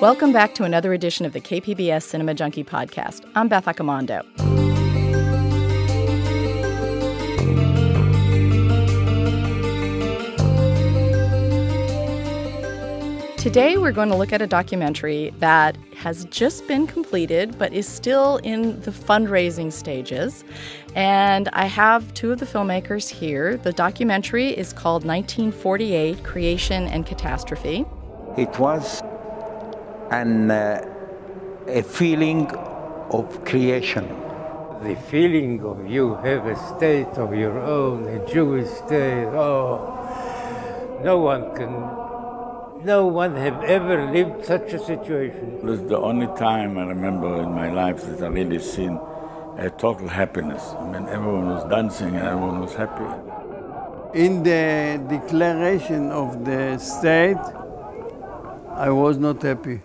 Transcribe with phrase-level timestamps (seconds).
[0.00, 3.28] Welcome back to another edition of the KPBS Cinema Junkie podcast.
[3.34, 4.22] I'm Beth Accomando.
[13.38, 17.88] Today, we're going to look at a documentary that has just been completed but is
[17.88, 20.44] still in the fundraising stages.
[20.94, 23.56] And I have two of the filmmakers here.
[23.56, 27.84] The documentary is called 1948 Creation and Catastrophe.
[28.36, 29.02] It was
[30.10, 30.84] an, uh,
[31.66, 32.46] a feeling
[33.10, 34.06] of creation.
[34.82, 39.26] The feeling of you have a state of your own, a Jewish state.
[39.26, 41.72] Oh, no one can,
[42.84, 45.58] no one have ever lived such a situation.
[45.58, 49.00] It was the only time I remember in my life that I really seen
[49.56, 50.62] a total happiness.
[50.78, 53.04] I mean, everyone was dancing and everyone was happy.
[54.14, 57.36] In the declaration of the state,
[58.74, 59.82] I was not happy.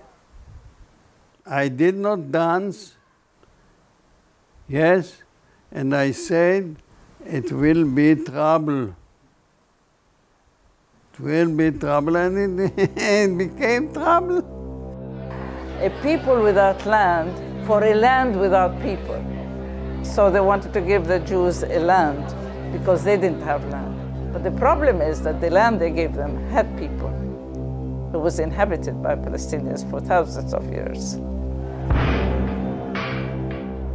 [1.46, 2.96] I did not dance,
[4.68, 5.22] yes,
[5.72, 6.78] and I said
[7.26, 8.96] it will be trouble.
[11.14, 14.40] It will be trouble, and it, it became trouble.
[15.82, 17.34] A people without land
[17.66, 19.22] for a land without people.
[20.04, 22.24] So they wanted to give the Jews a land
[22.74, 24.34] because they didn't have land.
[24.34, 27.10] But the problem is that the land they gave them had people.
[28.14, 31.18] It was inhabited by Palestinians for thousands of years.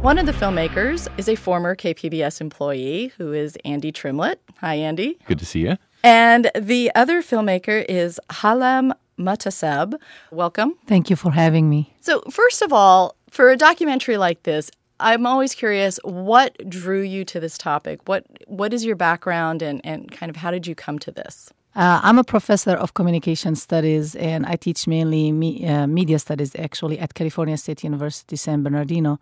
[0.01, 4.37] One of the filmmakers is a former KPBS employee who is Andy Trimlett.
[4.61, 5.17] Hi, Andy.
[5.25, 5.75] Good to see you.
[6.03, 9.95] And the other filmmaker is Ahlam Muhtaseb.
[10.31, 10.75] Welcome.
[10.87, 11.93] Thank you for having me.
[11.99, 17.25] So, first of all, for a documentary like this, I'm always curious what drew you
[17.25, 17.99] to this topic?
[18.07, 21.51] What what is your background and, and kind of how did you come to this?
[21.75, 26.55] Uh, I'm a professor of communication studies and I teach mainly me, uh, media studies
[26.55, 29.19] actually at California State University San Bernardino.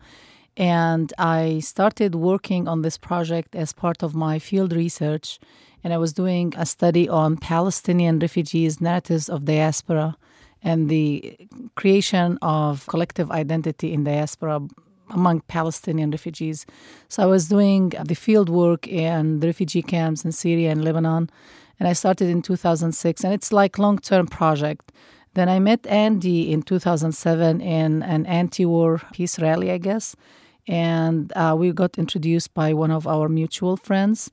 [0.57, 5.39] And I started working on this project as part of my field research.
[5.83, 10.17] And I was doing a study on Palestinian refugees' narratives of diaspora
[10.63, 11.37] and the
[11.75, 14.61] creation of collective identity in diaspora
[15.11, 16.65] among Palestinian refugees.
[17.07, 21.29] So I was doing the field work in the refugee camps in Syria and Lebanon.
[21.79, 23.23] And I started in 2006.
[23.23, 24.91] And it's like long-term project.
[25.35, 30.15] Then I met Andy in 2007 in an anti-war peace rally, I guess
[30.67, 34.31] and uh, we got introduced by one of our mutual friends.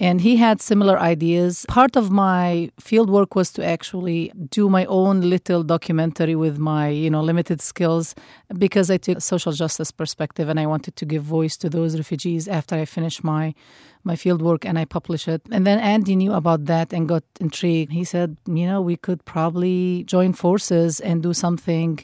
[0.00, 1.66] And he had similar ideas.
[1.68, 6.88] Part of my field work was to actually do my own little documentary with my
[6.88, 8.14] you know limited skills
[8.56, 11.96] because i took a social justice perspective and i wanted to give voice to those
[11.96, 13.52] refugees after i finished my
[14.04, 15.42] my field work and i published it.
[15.50, 17.92] And then andy knew about that and got intrigued.
[17.92, 21.98] He said you know we could probably join forces and do something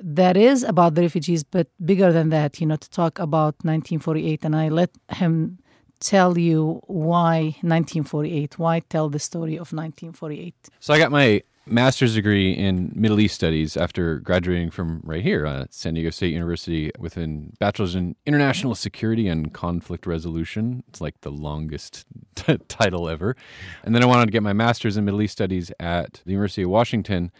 [0.00, 4.44] that is about the refugees, but bigger than that, you know, to talk about 1948.
[4.44, 5.58] And I let him
[6.00, 10.54] tell you why 1948, why tell the story of 1948.
[10.80, 15.44] So I got my master's degree in Middle East studies after graduating from right here
[15.46, 17.26] at San Diego State University with a
[17.58, 20.84] bachelor's in international security and conflict resolution.
[20.88, 23.36] It's like the longest t- title ever.
[23.82, 26.62] And then I wanted to get my master's in Middle East studies at the University
[26.62, 27.32] of Washington.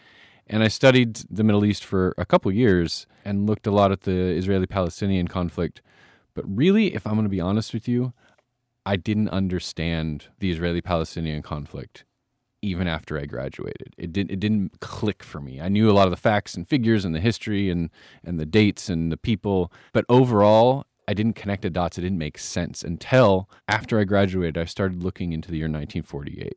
[0.47, 4.03] And I studied the Middle East for a couple years and looked a lot at
[4.03, 5.83] the Israeli Palestinian conflict.
[6.35, 8.13] But really, if I'm going to be honest with you,
[8.85, 12.05] I didn't understand the Israeli Palestinian conflict
[12.63, 13.95] even after I graduated.
[13.97, 15.61] It didn't it didn't click for me.
[15.61, 17.91] I knew a lot of the facts and figures and the history and
[18.25, 21.99] and the dates and the people, but overall I didn't connect the dots.
[21.99, 26.57] It didn't make sense until after I graduated I started looking into the year 1948.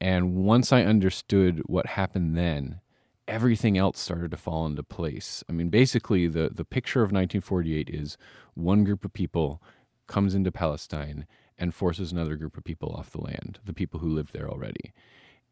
[0.00, 2.80] And once I understood what happened then,
[3.28, 5.42] everything else started to fall into place.
[5.48, 8.16] I mean, basically, the, the picture of 1948 is
[8.54, 9.62] one group of people
[10.06, 11.26] comes into Palestine
[11.58, 14.92] and forces another group of people off the land, the people who lived there already.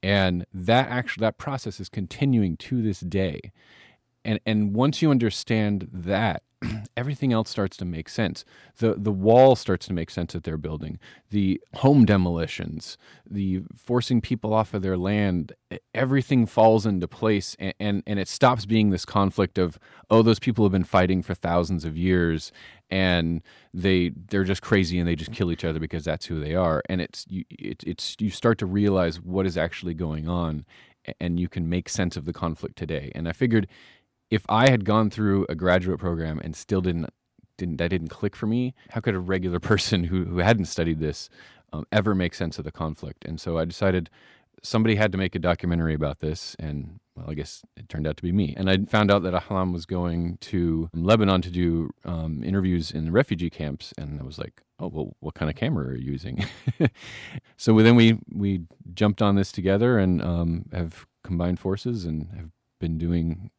[0.03, 3.53] And that actually that process is continuing to this day.
[4.25, 6.43] And and once you understand that,
[6.97, 8.45] everything else starts to make sense.
[8.79, 10.99] The the wall starts to make sense that they're building.
[11.31, 12.97] The home demolitions,
[13.29, 15.53] the forcing people off of their land,
[15.95, 19.79] everything falls into place and, and, and it stops being this conflict of,
[20.11, 22.53] oh, those people have been fighting for thousands of years
[22.91, 23.43] and
[23.73, 26.83] they they're just crazy and they just kill each other because that's who they are.
[26.89, 30.65] And it's you it, it's you start to realize what is actually going on
[31.21, 33.13] and you can make sense of the conflict today.
[33.15, 33.69] And I figured
[34.35, 37.09] if I had gone through a graduate program and still didn't
[37.57, 40.99] didn't that didn't click for me, how could a regular person who who hadn't studied
[40.99, 41.31] this
[41.73, 43.25] um, ever make sense of the conflict?
[43.25, 44.11] And so I decided
[44.63, 48.17] somebody had to make a documentary about this, and well, I guess it turned out
[48.17, 48.55] to be me.
[48.57, 53.05] And I found out that Ahlam was going to Lebanon to do um, interviews in
[53.05, 56.11] the refugee camps, and I was like, "Oh, well, what kind of camera are you
[56.11, 56.45] using?"
[57.57, 58.63] so then we we
[58.95, 62.51] jumped on this together and um, have combined forces and have
[62.81, 63.51] been doing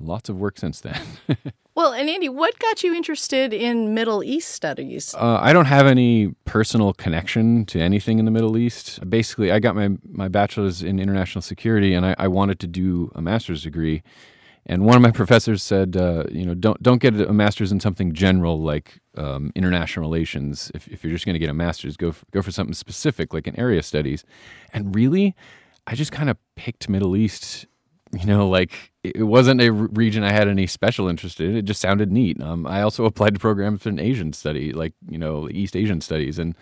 [0.00, 1.00] lots of work since then.
[1.74, 5.14] well, and Andy, what got you interested in Middle East studies?
[5.14, 9.08] Uh, I don't have any personal connection to anything in the Middle East.
[9.08, 13.10] Basically, I got my, my bachelor's in international security and I, I wanted to do
[13.14, 14.02] a master's degree.
[14.66, 17.80] And one of my professors said, uh, you know, don't don't get a master's in
[17.80, 20.70] something general like um, international relations.
[20.74, 23.32] If, if you're just going to get a master's, go for, go for something specific
[23.32, 24.24] like an area studies.
[24.72, 25.34] And really,
[25.86, 27.66] I just kind of picked Middle East
[28.12, 31.56] you know, like it wasn't a region I had any special interest in.
[31.56, 32.40] It just sounded neat.
[32.40, 36.38] Um, I also applied to programs in Asian study, like you know, East Asian studies,
[36.38, 36.54] and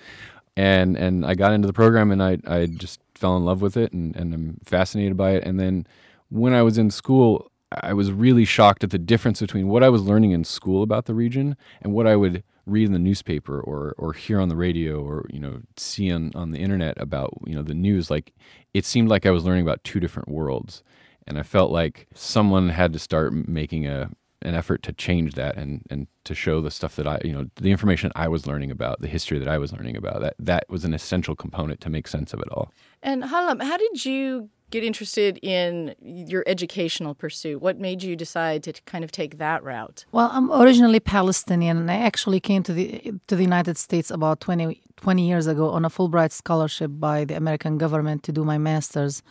[0.57, 3.77] and and I got into the program and I I just fell in love with
[3.77, 5.45] it and and I'm fascinated by it.
[5.45, 5.87] And then
[6.29, 9.89] when I was in school, I was really shocked at the difference between what I
[9.89, 13.61] was learning in school about the region and what I would read in the newspaper
[13.61, 17.33] or or hear on the radio or you know see on, on the internet about
[17.47, 18.35] you know the news like
[18.75, 20.83] it seemed like I was learning about two different worlds
[21.29, 24.11] and I felt like someone had to start making a
[24.43, 27.47] an effort to change that and and to show the stuff that I you know
[27.57, 30.65] the information I was learning about the history that I was learning about that that
[30.69, 32.73] was an essential component to make sense of it all.
[33.03, 37.61] And Ahlam, how did you get interested in your educational pursuit?
[37.61, 40.05] What made you decide to kind of take that route?
[40.13, 44.41] Well, I'm originally Palestinian and I actually came to the to the United States about
[44.41, 48.59] 20, 20 years ago on a Fulbright scholarship by the American government to do my
[48.59, 49.23] master's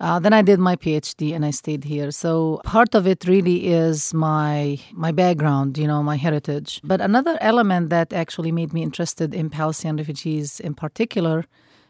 [0.00, 2.10] uh, then I did my PhD and I stayed here.
[2.10, 6.80] So part of it really is my my background, you know, my heritage.
[6.82, 11.44] But another element that actually made me interested in Palestinian refugees in particular,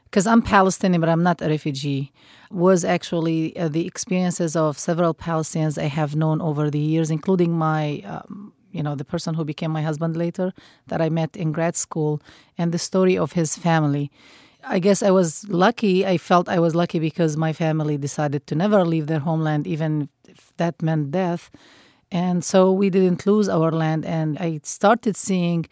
[0.05, 2.13] because I'm Palestinian but I'm not a refugee,
[2.51, 7.53] was actually uh, the experiences of several Palestinians I have known over the years, including
[7.53, 8.03] my.
[8.05, 10.53] Um, you know, the person who became my husband later
[10.87, 12.23] that I met in grad school,
[12.57, 14.13] and the story of his family.
[14.65, 16.07] I guess I was lucky.
[16.07, 20.09] I felt I was lucky because my family decided to never leave their homeland, even
[20.29, 21.51] if that meant death.
[22.13, 24.05] And so we didn't lose our land.
[24.05, 25.67] And I started seeing,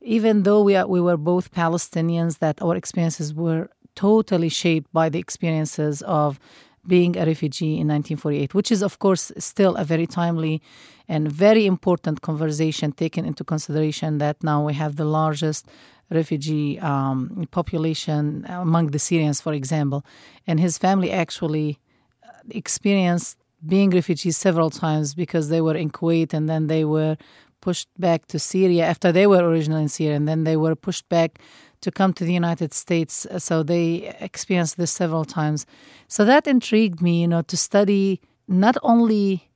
[0.00, 5.08] even though we, are, we were both Palestinians, that our experiences were totally shaped by
[5.08, 6.38] the experiences of
[6.86, 10.62] being a refugee in 1948, which is, of course, still a very timely
[11.08, 15.66] and very important conversation taken into consideration that now we have the largest
[16.10, 20.04] refugee um, population among the Syrians, for example.
[20.46, 21.78] And his family actually
[22.24, 27.16] uh, experienced being refugees several times because they were in Kuwait and then they were
[27.60, 31.08] pushed back to Syria after they were originally in Syria and then they were pushed
[31.08, 31.38] back
[31.82, 33.26] to come to the United States.
[33.38, 35.66] So they experienced this several times.
[36.08, 39.49] So that intrigued me, you know, to study not only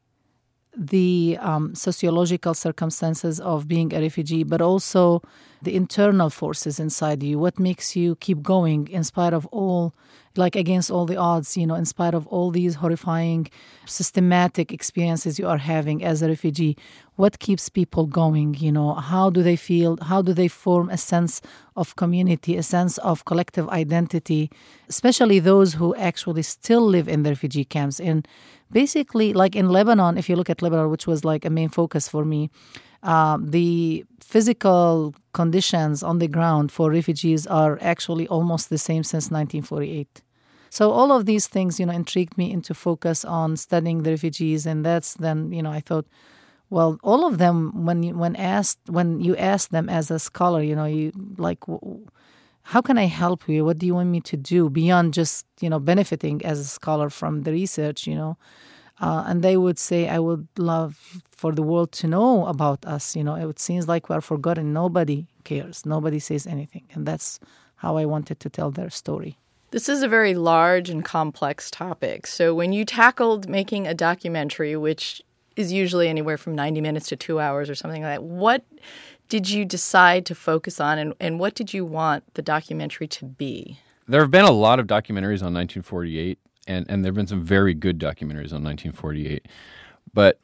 [0.76, 5.22] the um, sociological circumstances of being a refugee, but also
[5.62, 7.38] the internal forces inside you.
[7.38, 9.94] What makes you keep going in spite of all,
[10.36, 13.48] like against all the odds, you know, in spite of all these horrifying,
[13.86, 16.76] systematic experiences you are having as a refugee?
[17.16, 18.54] What keeps people going?
[18.54, 19.96] You know, how do they feel?
[20.02, 21.40] How do they form a sense
[21.76, 24.50] of community, a sense of collective identity,
[24.88, 28.00] especially those who actually still live in the refugee camps?
[28.00, 28.26] And
[28.74, 32.08] basically, like in Lebanon, if you look at Lebanon, which was like a main focus
[32.08, 32.50] for me,
[33.04, 39.30] uh, the physical conditions on the ground for refugees are actually almost the same since
[39.30, 40.22] 1948.
[40.70, 44.66] So all of these things, you know, intrigued me into focus on studying the refugees,
[44.66, 46.06] and that's then, you know, I thought,
[46.68, 50.62] well, all of them, when you, when asked, when you ask them as a scholar,
[50.62, 51.60] you know, you like,
[52.64, 53.64] how can I help you?
[53.64, 57.10] What do you want me to do beyond just, you know, benefiting as a scholar
[57.10, 58.38] from the research, you know?
[59.00, 63.14] Uh, and they would say, I would love for the world to know about us.
[63.14, 64.72] You know, it seems like we are forgotten.
[64.72, 65.84] Nobody cares.
[65.84, 66.84] Nobody says anything.
[66.94, 67.38] And that's
[67.76, 69.36] how I wanted to tell their story.
[69.70, 72.26] This is a very large and complex topic.
[72.26, 75.20] So when you tackled making a documentary, which
[75.56, 78.64] is usually anywhere from 90 minutes to two hours or something like that, what
[79.28, 83.24] did you decide to focus on and, and what did you want the documentary to
[83.24, 83.78] be?
[84.06, 87.42] There have been a lot of documentaries on 1948 and and there have been some
[87.42, 89.46] very good documentaries on 1948,
[90.12, 90.38] but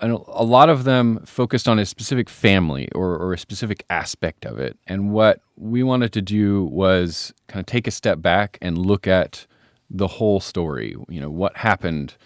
[0.00, 4.58] a lot of them focused on a specific family or, or a specific aspect of
[4.58, 4.76] it.
[4.86, 9.06] And what we wanted to do was kind of take a step back and look
[9.06, 9.46] at
[9.88, 10.96] the whole story.
[11.08, 12.16] You know what happened.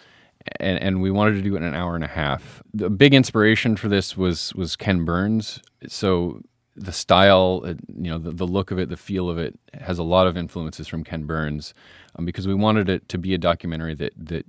[0.59, 2.61] And, and we wanted to do it in an hour and a half.
[2.73, 5.61] The big inspiration for this was was Ken Burns.
[5.87, 6.41] So
[6.75, 9.99] the style, uh, you know, the, the look of it, the feel of it has
[9.99, 11.73] a lot of influences from Ken Burns
[12.15, 14.45] um, because we wanted it to be a documentary that that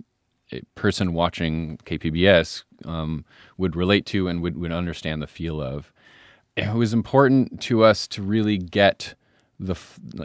[0.52, 3.24] a person watching KPBS um,
[3.56, 5.92] would relate to and would, would understand the feel of.
[6.56, 9.14] It was important to us to really get
[9.58, 9.76] the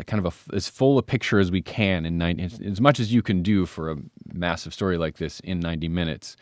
[0.05, 3.13] kind of a, as full a picture as we can in 90, as much as
[3.13, 3.97] you can do for a
[4.33, 6.35] massive story like this in 90 minutes.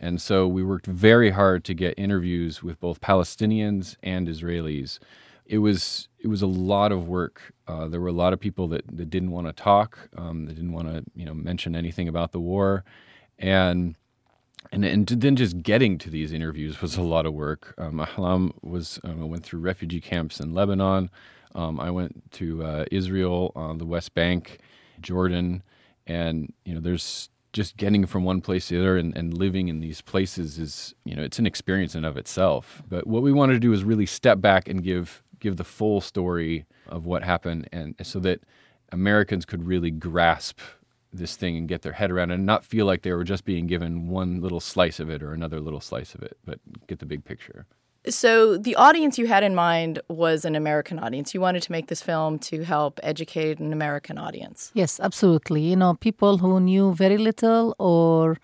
[0.00, 4.98] And so we worked very hard to get interviews with both Palestinians and Israelis.
[5.46, 7.52] It was it was a lot of work.
[7.68, 10.54] Uh, there were a lot of people that, that didn't want to talk, um, that
[10.54, 12.84] didn't want to you know mention anything about the war,
[13.38, 13.94] and
[14.72, 17.74] and and then just getting to these interviews was a lot of work.
[17.78, 21.10] Um, Ahlam was um, went through refugee camps in Lebanon.
[21.54, 24.58] Um, I went to uh, Israel, uh, the West Bank,
[25.00, 25.62] Jordan,
[26.06, 29.68] and you know there's just getting from one place to the other and, and living
[29.68, 32.82] in these places is you know it's an experience in of itself.
[32.88, 36.00] But what we wanted to do is really step back and give give the full
[36.00, 38.40] story of what happened and so that
[38.92, 40.58] americans could really grasp
[41.12, 43.44] this thing and get their head around it and not feel like they were just
[43.44, 46.98] being given one little slice of it or another little slice of it but get
[46.98, 47.66] the big picture
[48.08, 51.32] so, the audience you had in mind was an American audience.
[51.32, 54.70] You wanted to make this film to help educate an American audience.
[54.74, 55.62] Yes, absolutely.
[55.62, 58.38] You know, people who knew very little or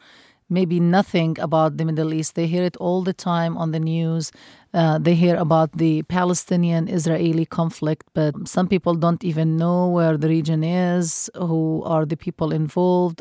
[0.49, 2.35] maybe nothing about the Middle East.
[2.37, 4.33] They hear it all the time on the news.
[4.73, 10.17] Uh, they hear about the Palestinian Israeli conflict, but some people don't even know where
[10.17, 13.21] the region is, who are the people involved.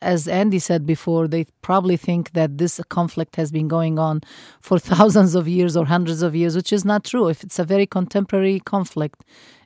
[0.00, 4.20] As Andy said before, they probably think that this conflict has been going on
[4.60, 7.28] for thousands of years or hundreds of years, which is not true.
[7.28, 9.24] If it's a very contemporary conflict,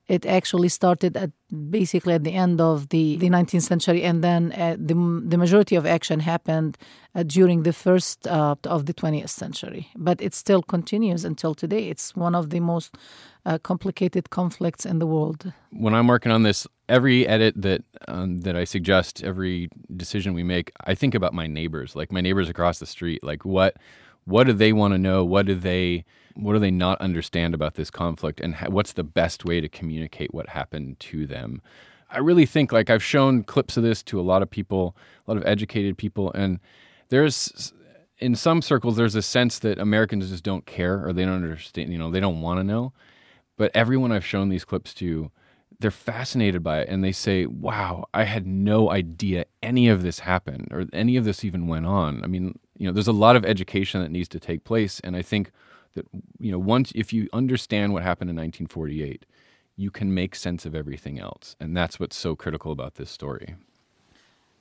[0.08, 1.30] it actually started at
[1.70, 4.94] basically at the end of the, the 19th century, and then uh, the,
[5.26, 6.78] the majority of action happened
[7.14, 9.88] uh, during the first uh, of the 20th century.
[9.96, 11.88] But it still continues until today.
[11.88, 12.96] It's one of the most
[13.44, 15.52] uh, complicated conflicts in the world.
[15.70, 20.42] When I'm working on this, every edit that um, that I suggest, every decision we
[20.42, 23.22] make, I think about my neighbors, like my neighbors across the street.
[23.22, 23.76] Like what
[24.28, 25.25] what do they want to know?
[25.25, 26.04] What do they
[26.35, 28.40] what do they not understand about this conflict?
[28.40, 31.62] And what's the best way to communicate what happened to them?
[32.11, 35.30] I really think like i've shown clips of this to a lot of people a
[35.30, 36.58] lot of educated people and
[37.11, 37.73] there's
[38.18, 41.92] in some circles there's a sense that americans just don't care or they don't understand
[41.92, 42.92] you know they don't want to know.
[43.58, 45.30] But everyone i've shown these clips to
[45.80, 50.20] they're fascinated by it and they say wow i had no idea any of this
[50.20, 52.25] happened or any of this even went on.
[52.25, 55.00] I mean you know there's a lot of education that needs to take place.
[55.00, 55.50] And i think
[55.94, 56.06] that
[56.38, 59.26] you know once if you understand what happened in 1948
[59.78, 61.56] you can make sense of everything else.
[61.61, 63.54] And that's what's so critical about this story.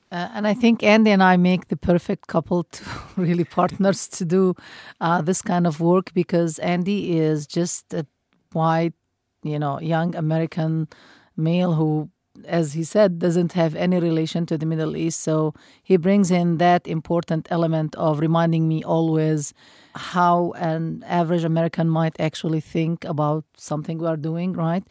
[0.09, 2.83] Uh, and I think Andy and I make the perfect couple to
[3.17, 4.55] really partners to do
[5.01, 8.05] uh, this kind of work because Andy is just a
[8.53, 8.93] white,
[9.43, 10.87] you know, young American
[11.35, 12.09] male who
[12.45, 15.21] as he said, doesn't have any relation to the Middle East.
[15.21, 15.53] So
[15.83, 19.53] he brings in that important element of reminding me always
[19.95, 24.83] how an average American might actually think about something we are doing, right?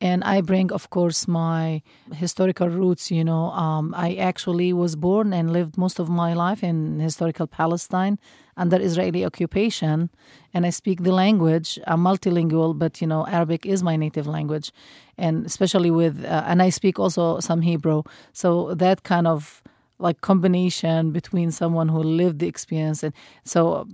[0.00, 1.82] And I bring, of course, my
[2.14, 3.10] historical roots.
[3.10, 7.48] You know, um, I actually was born and lived most of my life in historical
[7.48, 8.18] Palestine
[8.58, 10.10] under Israeli occupation,
[10.52, 11.78] and I speak the language.
[11.86, 14.72] I'm multilingual, but you know, Arabic is my native language,
[15.16, 18.02] and especially with, uh, and I speak also some Hebrew.
[18.32, 19.62] So that kind of
[19.98, 23.86] like combination between someone who lived the experience, and so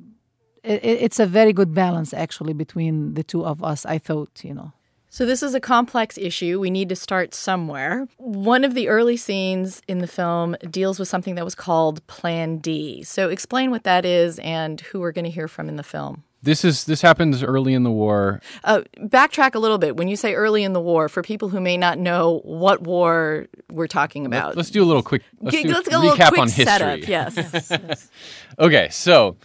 [0.63, 3.87] it, it's a very good balance actually between the two of us.
[3.87, 4.73] I thought, you know.
[5.15, 6.59] So, this is a complex issue.
[6.59, 8.09] We need to start somewhere.
[8.17, 12.59] One of the early scenes in the film deals with something that was called Plan
[12.59, 13.05] D.
[13.05, 16.25] So, explain what that is and who we're going to hear from in the film.
[16.43, 18.41] This is this happens early in the war.
[18.65, 19.97] Uh, backtrack a little bit.
[19.97, 23.47] When you say early in the war, for people who may not know what war
[23.71, 25.23] we're talking about, Let, us do a little quick.
[25.41, 26.65] Let's, G- do let's a recap little quick on history.
[26.65, 27.09] setup.
[27.09, 28.09] Yes.
[28.59, 29.37] okay, so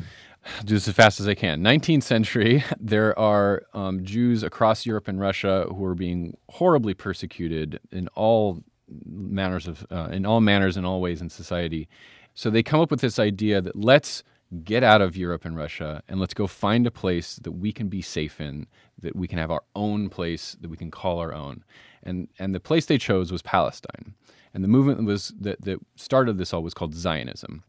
[0.65, 1.61] do this as fast as I can.
[1.61, 7.79] 19th century, there are um, Jews across Europe and Russia who are being horribly persecuted
[7.91, 8.63] in all
[9.05, 11.87] manners of uh, in all manners in all ways in society.
[12.33, 14.23] So they come up with this idea that let's
[14.63, 17.87] get out of Europe and Russia and let's go find a place that we can
[17.87, 18.67] be safe in,
[18.99, 21.63] that we can have our own place that we can call our own.
[22.03, 24.15] And and the place they chose was Palestine.
[24.53, 27.63] And the movement was that that started this all was called Zionism.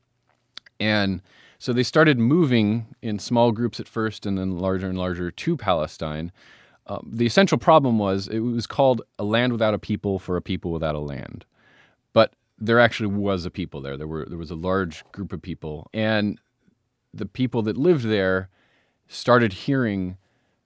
[0.79, 1.21] And
[1.61, 5.57] so they started moving in small groups at first and then larger and larger to
[5.59, 6.33] Palestine.
[6.87, 10.43] Um, the essential problem was it was called a land without a people for a
[10.43, 11.45] people without a land.
[12.15, 13.99] But there actually was a people there.
[13.99, 16.41] There were there was a large group of people, and
[17.13, 18.49] the people that lived there
[19.07, 20.17] started hearing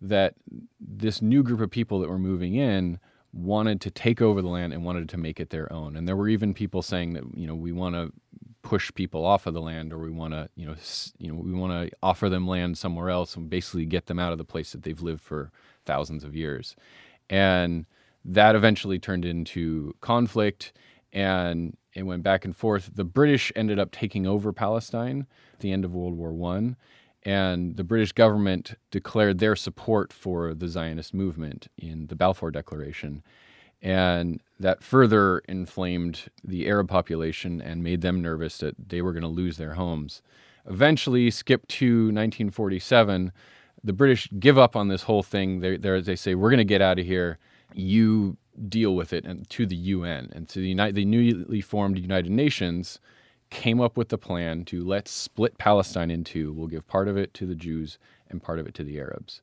[0.00, 0.34] that
[0.78, 3.00] this new group of people that were moving in
[3.32, 5.96] wanted to take over the land and wanted to make it their own.
[5.96, 8.12] And there were even people saying that you know we want to
[8.64, 10.74] push people off of the land or we want to you know
[11.18, 14.32] you know we want to offer them land somewhere else and basically get them out
[14.32, 15.52] of the place that they've lived for
[15.84, 16.74] thousands of years.
[17.28, 17.84] And
[18.24, 20.72] that eventually turned into conflict
[21.12, 22.90] and it went back and forth.
[22.94, 26.76] The British ended up taking over Palestine at the end of World War One,
[27.22, 33.22] and the British government declared their support for the Zionist movement in the Balfour Declaration.
[33.82, 39.22] And that further inflamed the Arab population and made them nervous that they were going
[39.22, 40.22] to lose their homes.
[40.66, 43.32] Eventually, skip to 1947,
[43.82, 45.60] the British give up on this whole thing.
[45.60, 47.38] They, they say, We're going to get out of here.
[47.74, 48.38] You
[48.68, 52.30] deal with it and to the UN and to the United, the newly formed United
[52.30, 53.00] Nations
[53.50, 56.52] came up with the plan to let's split Palestine in two.
[56.52, 57.98] We'll give part of it to the Jews
[58.30, 59.42] and part of it to the Arabs.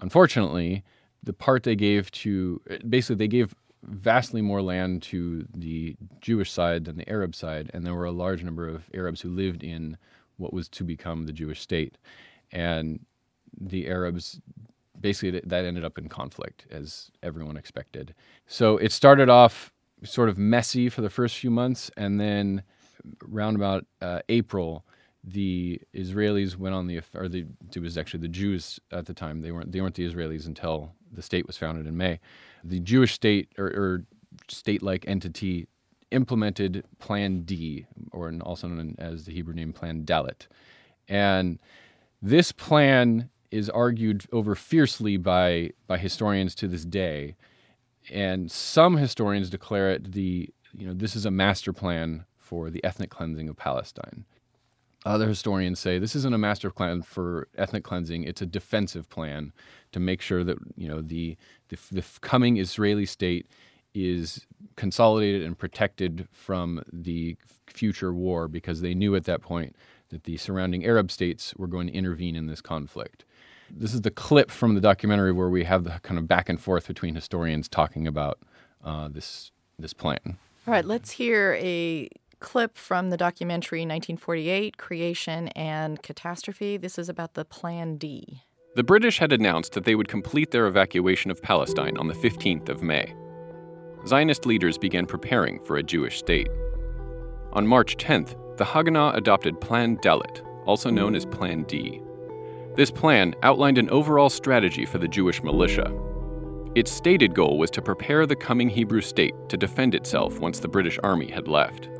[0.00, 0.84] Unfortunately,
[1.22, 6.84] the part they gave to basically they gave vastly more land to the Jewish side
[6.84, 9.96] than the Arab side, and there were a large number of Arabs who lived in
[10.36, 11.98] what was to become the Jewish state.
[12.50, 13.00] And
[13.60, 14.40] the Arabs
[15.00, 18.14] basically that ended up in conflict as everyone expected.
[18.46, 19.72] So it started off
[20.04, 22.62] sort of messy for the first few months, and then
[23.30, 24.84] around about uh, April,
[25.24, 29.42] the Israelis went on the or the it was actually the Jews at the time.
[29.42, 32.20] They weren't they weren't the Israelis until the state was founded in May.
[32.64, 34.04] The Jewish state or, or
[34.48, 35.66] state-like entity
[36.10, 40.46] implemented Plan D, or also known as the Hebrew name Plan Dalet.
[41.08, 41.58] and
[42.20, 47.36] this plan is argued over fiercely by by historians to this day,
[48.10, 52.82] and some historians declare it the you know this is a master plan for the
[52.84, 54.24] ethnic cleansing of Palestine.
[55.04, 59.52] Other historians say this isn't a master plan for ethnic cleansing; it's a defensive plan
[59.92, 61.36] to make sure that you know the
[61.68, 63.46] the, the coming Israeli state
[63.94, 64.46] is
[64.76, 69.76] consolidated and protected from the future war because they knew at that point
[70.08, 73.24] that the surrounding Arab states were going to intervene in this conflict.
[73.70, 76.60] This is the clip from the documentary where we have the kind of back and
[76.60, 78.38] forth between historians talking about
[78.84, 80.38] uh, this this plan.
[80.66, 86.76] All right, let's hear a clip from the documentary 1948 Creation and Catastrophe.
[86.76, 88.42] This is about the Plan D.
[88.74, 92.70] The British had announced that they would complete their evacuation of Palestine on the 15th
[92.70, 93.14] of May.
[94.06, 96.48] Zionist leaders began preparing for a Jewish state.
[97.52, 102.00] On March 10th, the Haganah adopted Plan Dalet, also known as Plan D.
[102.74, 105.92] This plan outlined an overall strategy for the Jewish militia.
[106.74, 110.68] Its stated goal was to prepare the coming Hebrew state to defend itself once the
[110.68, 111.90] British army had left.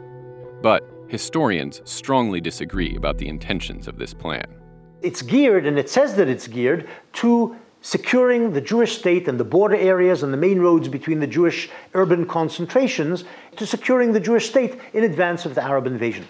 [0.63, 4.62] But historians strongly disagree about the intentions of this plan.
[5.03, 9.45] It's geared, and it says that it's geared, to securing the Jewish state and the
[9.45, 13.25] border areas and the main roads between the Jewish urban concentrations,
[13.57, 16.27] to securing the Jewish state in advance of the Arab invasion.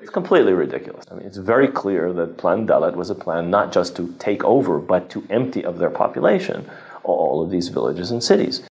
[0.00, 1.04] It's completely ridiculous.
[1.10, 4.44] I mean, it's very clear that Plan Dalet was a plan not just to take
[4.44, 6.68] over, but to empty of their population
[7.06, 8.66] all of these villages and cities.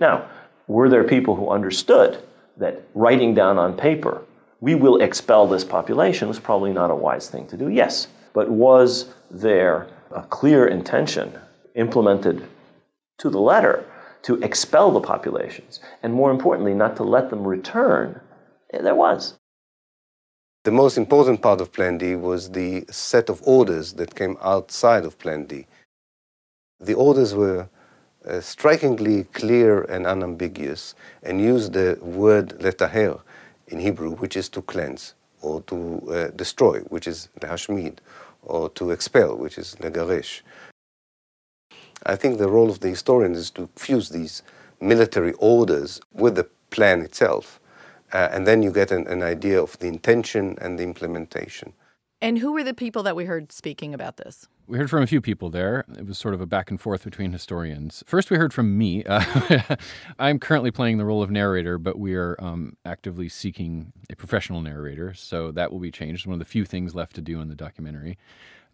[0.00, 0.28] Now,
[0.66, 2.22] were there people who understood
[2.58, 4.22] that writing down on paper,
[4.60, 7.68] we will expel this population, was probably not a wise thing to do?
[7.68, 8.08] Yes.
[8.32, 11.32] But was there a clear intention
[11.74, 12.46] implemented
[13.18, 13.84] to the letter
[14.22, 15.80] to expel the populations?
[16.02, 18.20] And more importantly, not to let them return?
[18.72, 19.34] There was.
[20.64, 25.04] The most important part of Plan D was the set of orders that came outside
[25.04, 25.66] of Plan D.
[26.80, 27.68] The orders were
[28.26, 33.20] uh, strikingly clear and unambiguous and used the word letaher
[33.68, 37.98] in Hebrew, which is to cleanse or to uh, destroy, which is lehashmid,
[38.42, 40.42] or to expel, which is legaresh.
[42.06, 44.42] I think the role of the historian is to fuse these
[44.80, 47.60] military orders with the plan itself
[48.12, 51.72] uh, and then you get an, an idea of the intention and the implementation.
[52.20, 54.48] And who were the people that we heard speaking about this?
[54.68, 55.86] We heard from a few people there.
[55.96, 58.04] It was sort of a back and forth between historians.
[58.06, 59.04] First, we heard from me.
[59.08, 59.76] Uh,
[60.18, 64.60] I'm currently playing the role of narrator, but we are um, actively seeking a professional
[64.60, 66.26] narrator, so that will be changed.
[66.26, 68.18] One of the few things left to do in the documentary.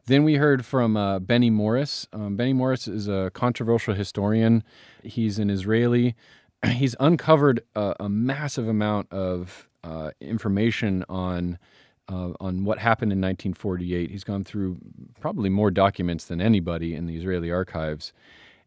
[0.07, 2.09] Then we heard from uh, Benny Morris.
[2.13, 4.65] Um, Benny Morris is a controversial historian.
[5.03, 6.17] He's an Israeli
[6.73, 11.59] he's uncovered a, a massive amount of uh, information on
[12.09, 14.11] uh, on what happened in 1948.
[14.11, 14.79] He's gone through
[15.21, 18.13] probably more documents than anybody in the Israeli archives,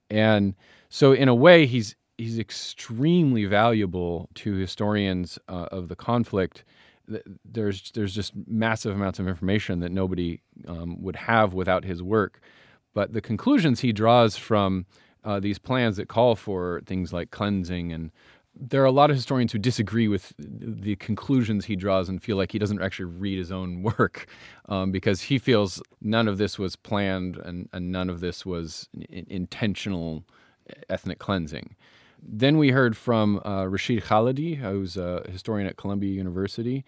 [0.10, 0.56] and
[0.90, 6.64] so in a way, he's he's extremely valuable to historians uh, of the conflict.
[7.46, 12.42] There's there's just massive amounts of information that nobody um, would have without his work.
[12.94, 14.86] But the conclusions he draws from
[15.24, 18.12] uh, these plans that call for things like cleansing and
[18.60, 22.38] there are a lot of historians who disagree with the conclusions he draws and feel
[22.38, 24.28] like he doesn't actually read his own work
[24.70, 28.90] um, because he feels none of this was planned and, and none of this was
[29.10, 30.24] intentional
[30.90, 31.76] ethnic cleansing.
[32.22, 36.84] Then we heard from uh, Rashid Khalidi, who's a historian at Columbia University.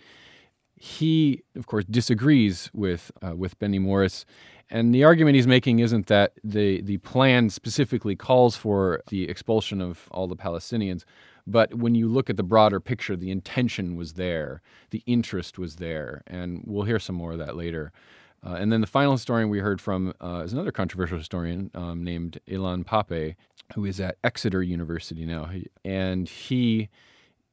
[0.75, 4.25] He, of course, disagrees with uh, with Benny Morris,
[4.69, 9.81] and the argument he's making isn't that the the plan specifically calls for the expulsion
[9.81, 11.03] of all the Palestinians,
[11.47, 15.77] but when you look at the broader picture, the intention was there, the interest was
[15.77, 17.91] there, and we'll hear some more of that later.
[18.45, 22.03] Uh, and then the final historian we heard from uh, is another controversial historian um,
[22.03, 23.35] named Ilan Pappé,
[23.75, 25.49] who is at Exeter University now.
[25.83, 26.89] And he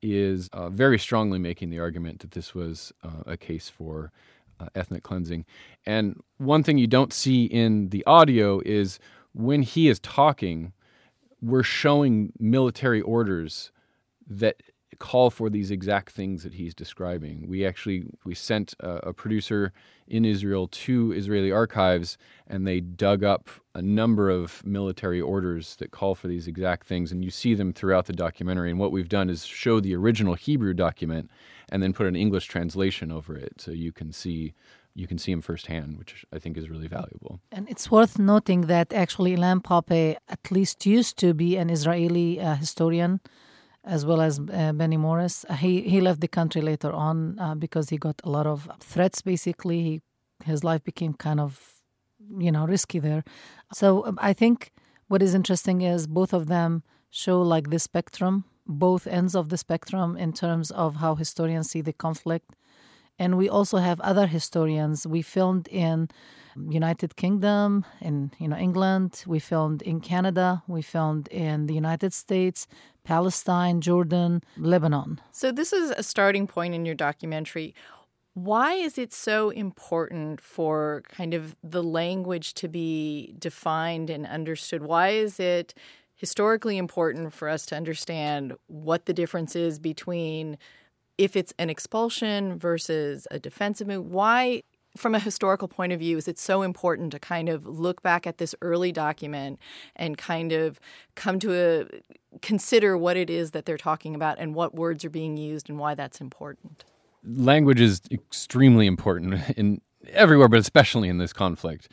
[0.01, 4.13] is uh, very strongly making the argument that this was uh, a case for
[4.61, 5.45] uh, ethnic cleansing.
[5.85, 8.99] And one thing you don't see in the audio is
[9.33, 10.73] when he is talking,
[11.43, 13.73] we're showing military orders
[14.27, 14.63] that
[14.99, 17.47] call for these exact things that he's describing.
[17.49, 19.73] We actually we sent a, a, producer
[20.07, 25.91] in Israel to Israeli archives, and they dug up a number of military orders that
[25.91, 28.71] call for these exact things, and you see them throughout the documentary.
[28.71, 31.31] And what we've done is show the original Hebrew document,
[31.69, 34.55] and then put an English translation over it, so you can see.
[34.99, 37.39] You can see them firsthand, which I think is really valuable.
[37.53, 42.41] And it's worth noting that actually Ilan Pappé at least used to be an Israeli
[42.41, 43.21] uh, historian
[43.87, 45.45] as well as uh, Benny Morris.
[45.49, 48.69] Uh, he he left the country later on uh, because he got a lot of
[48.81, 49.23] threats.
[49.23, 50.03] Basically, he,
[50.45, 51.77] his life became kind of
[52.39, 53.25] you know risky there.
[53.73, 54.73] So um, I think
[55.09, 59.57] what is interesting is both of them show like the spectrum, both ends of the
[59.57, 62.57] spectrum in terms of how historians see the conflict.
[63.19, 65.07] And we also have other historians.
[65.07, 66.09] We filmed in
[66.69, 69.25] United Kingdom, in you know England.
[69.27, 70.63] We filmed in Canada.
[70.67, 72.67] We filmed in the United States,
[73.05, 75.21] Palestine, Jordan, Lebanon.
[75.33, 77.75] So this is a starting point in your documentary.
[78.35, 84.83] Why is it so important for kind of the language to be defined and understood?
[84.83, 85.73] Why is it
[86.15, 90.59] historically important for us to understand what the difference is between
[91.19, 94.07] if it's an expulsion versus a defensive move?
[94.07, 94.63] Why
[94.97, 98.27] from a historical point of view, is it so important to kind of look back
[98.27, 99.59] at this early document
[99.95, 100.81] and kind of
[101.15, 105.11] come to a consider what it is that they're talking about and what words are
[105.11, 106.85] being used and why that's important?
[107.25, 111.89] Language is extremely important in everywhere, but especially in this conflict.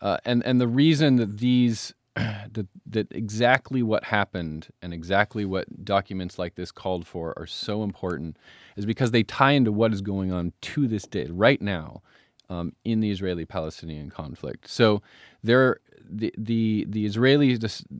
[0.00, 1.92] Uh, and and the reason that these
[2.52, 7.82] that, that exactly what happened and exactly what documents like this called for are so
[7.82, 8.36] important
[8.76, 12.02] is because they tie into what is going on to this day, right now,
[12.48, 14.68] um, in the Israeli-Palestinian conflict.
[14.68, 15.02] So
[15.42, 17.58] there, the the the Israeli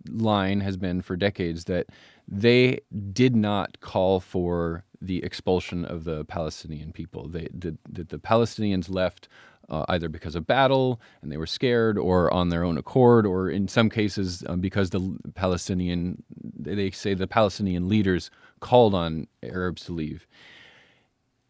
[0.09, 1.89] line has been for decades that
[2.27, 2.81] they
[3.13, 7.29] did not call for the expulsion of the Palestinian people.
[7.29, 9.29] They that the, the Palestinians left
[9.69, 13.51] uh, either because of battle and they were scared, or on their own accord, or
[13.51, 16.23] in some cases um, because the Palestinian
[16.59, 20.27] they say the Palestinian leaders called on Arabs to leave.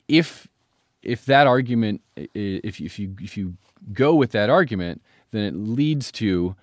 [0.06, 0.48] If
[1.02, 3.54] if that argument, if if you if you
[3.92, 6.56] go with that argument, then it leads to,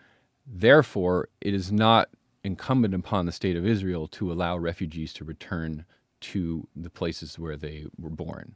[0.46, 2.10] therefore, it is not
[2.44, 5.86] incumbent upon the state of Israel to allow refugees to return
[6.22, 8.56] to the places where they were born,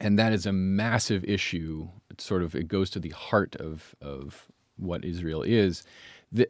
[0.00, 1.88] and that is a massive issue.
[2.10, 5.84] It sort of it goes to the heart of of what Israel is.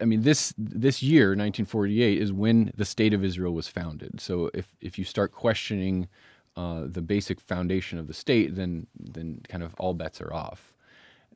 [0.01, 4.21] I mean, this this year, 1948, is when the state of Israel was founded.
[4.21, 6.09] So if if you start questioning
[6.57, 10.73] uh, the basic foundation of the state, then then kind of all bets are off.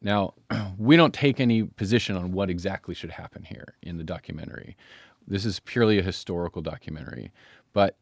[0.00, 0.35] Now,
[0.79, 4.77] we don't take any position on what exactly should happen here in the documentary.
[5.27, 7.33] This is purely a historical documentary,
[7.72, 7.96] but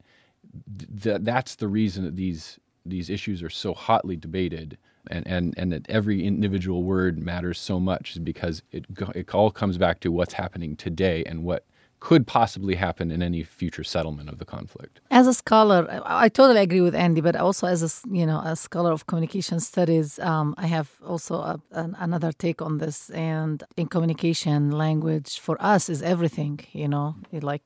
[1.01, 4.79] th- that's the reason that these these issues are so hotly debated
[5.11, 9.51] and, and, and that every individual word matters so much is because it, it all
[9.51, 11.65] comes back to what's happening today and what
[12.03, 15.01] could possibly happen in any future settlement of the conflict.
[15.13, 18.57] As a scholar, I totally agree with Andy, but also as a you know a
[18.57, 23.09] scholar of communication studies, um, I have also a, an, another take on this.
[23.11, 26.59] And in communication, language for us is everything.
[26.73, 27.63] You know, like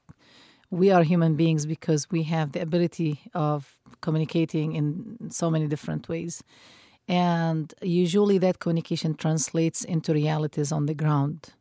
[0.71, 6.09] we are human beings because we have the ability of communicating in so many different
[6.09, 6.43] ways.
[7.09, 11.53] And usually that communication translates into realities on the ground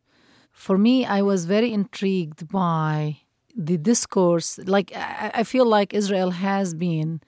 [0.55, 3.17] for me, I was very intrigued by
[3.55, 4.57] the discourse.
[4.65, 7.21] Like, I, feel like Israel has been,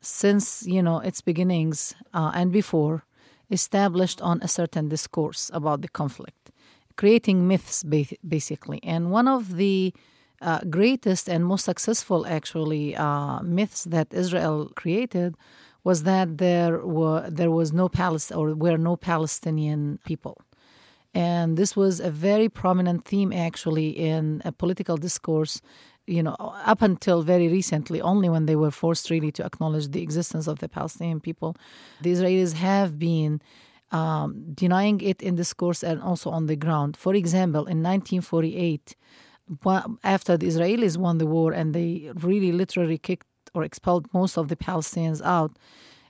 [0.00, 3.04] since, you know, its beginnings uh, and before,
[3.50, 6.36] established on a certain discourse about the conflict
[6.96, 8.78] creating myths, basically.
[8.82, 9.94] And one of the
[10.40, 15.36] uh, greatest and most successful, actually, uh, myths that Israel created
[15.84, 20.36] was that there were there was no Palest or were no Palestinian people.
[21.12, 25.60] And this was a very prominent theme, actually, in a political discourse
[26.06, 30.02] you know, up until very recently, only when they were forced really to acknowledge the
[30.02, 31.56] existence of the Palestinian people,
[32.00, 33.40] the Israelis have been
[33.92, 36.96] um, denying it in discourse and also on the ground.
[36.96, 38.96] For example, in 1948,
[40.04, 44.48] after the Israelis won the war and they really literally kicked or expelled most of
[44.48, 45.52] the Palestinians out,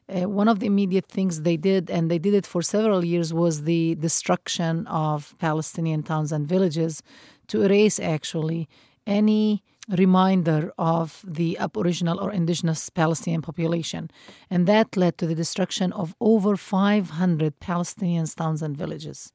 [0.08, 3.32] uh, one of the immediate things they did, and they did it for several years,
[3.32, 7.02] was the destruction of Palestinian towns and villages
[7.46, 8.68] to erase actually
[9.06, 14.10] any reminder of the Aboriginal or indigenous Palestinian population.
[14.48, 19.32] And that led to the destruction of over 500 Palestinian towns and villages.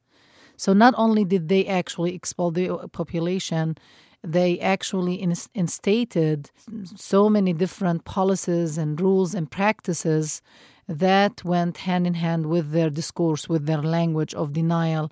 [0.56, 3.76] So not only did they actually expel the population,
[4.22, 5.22] they actually
[5.54, 6.50] instated
[6.96, 10.42] so many different policies and rules and practices
[10.88, 15.10] that went hand in hand with their discourse, with their language of denial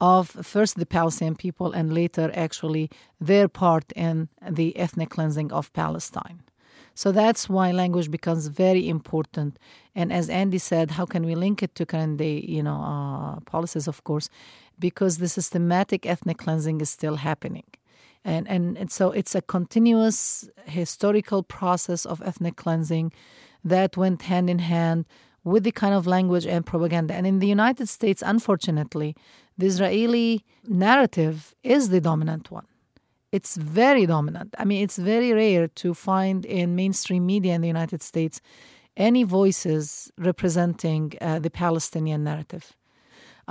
[0.00, 5.72] of first the Palestinian people and later actually their part in the ethnic cleansing of
[5.74, 6.40] Palestine.
[6.94, 9.58] So that's why language becomes very important.
[9.94, 13.40] And as Andy said, how can we link it to current day, you know, uh,
[13.40, 13.86] policies?
[13.88, 14.28] Of course,
[14.80, 17.64] because the systematic ethnic cleansing is still happening.
[18.24, 23.12] And, and, and so it's a continuous historical process of ethnic cleansing
[23.64, 25.06] that went hand in hand
[25.44, 27.14] with the kind of language and propaganda.
[27.14, 29.16] And in the United States, unfortunately,
[29.56, 32.66] the Israeli narrative is the dominant one.
[33.32, 34.54] It's very dominant.
[34.58, 38.40] I mean, it's very rare to find in mainstream media in the United States
[38.96, 42.76] any voices representing uh, the Palestinian narrative.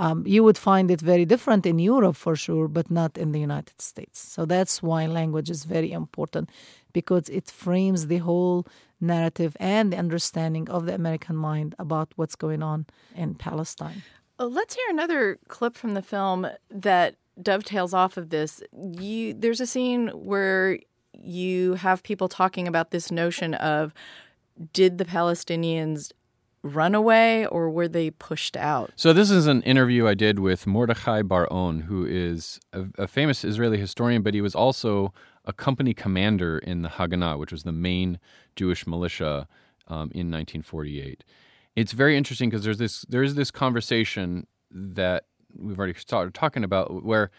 [0.00, 3.38] Um, you would find it very different in Europe for sure, but not in the
[3.38, 4.18] United States.
[4.18, 6.48] So that's why language is very important
[6.94, 8.66] because it frames the whole
[8.98, 14.02] narrative and the understanding of the American mind about what's going on in Palestine.
[14.38, 18.62] Uh, let's hear another clip from the film that dovetails off of this.
[18.72, 20.78] You, there's a scene where
[21.12, 23.92] you have people talking about this notion of
[24.72, 26.10] did the Palestinians
[26.62, 28.90] run away or were they pushed out?
[28.96, 33.44] So this is an interview I did with Mordechai Bar-On, who is a, a, famous
[33.44, 35.12] Israeli historian, but he was also
[35.44, 38.18] a company commander in the Haganah, which was the main
[38.56, 39.48] Jewish militia
[39.88, 41.24] um, in 1948.
[41.76, 45.24] It's very interesting because there's this there's this conversation that
[45.56, 47.30] we've already started talking about where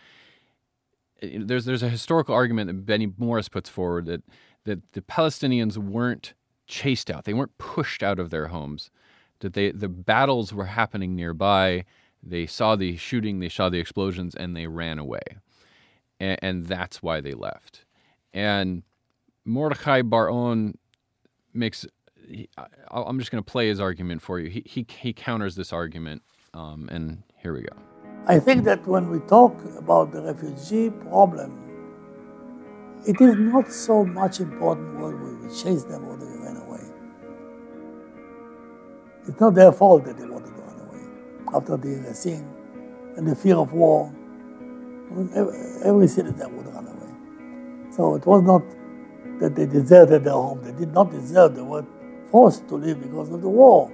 [1.21, 4.23] eh, there's there's a historical argument that Benny Morris puts forward that
[4.63, 6.33] that the Palestinians weren't
[6.67, 8.89] chased out, they weren't pushed out of their homes,
[9.41, 11.85] that they the battles were happening nearby.
[12.23, 15.21] They saw the shooting, they saw the explosions, and they ran away,
[16.19, 17.85] and, and that's why they left.
[18.33, 18.83] And
[19.45, 20.77] Mordechai Bar-On
[21.53, 21.85] makes.
[22.27, 24.49] He, I, am just going to play his argument for you.
[24.49, 26.21] He, he, he counters this argument,
[26.53, 27.75] um, and here we go.
[28.27, 31.57] I think that when we talk about the refugee problem,
[33.07, 36.30] it is not so much important whether we chase them or away.
[39.27, 41.03] It's not their fault that they wanted to run away
[41.53, 42.47] after the sin
[43.17, 44.11] and the fear of war.
[45.83, 47.91] Every citizen would run away.
[47.91, 48.63] So it was not
[49.39, 50.61] that they deserted their home.
[50.63, 51.55] They did not deserve.
[51.55, 51.85] They were
[52.29, 53.91] forced to leave because of the war.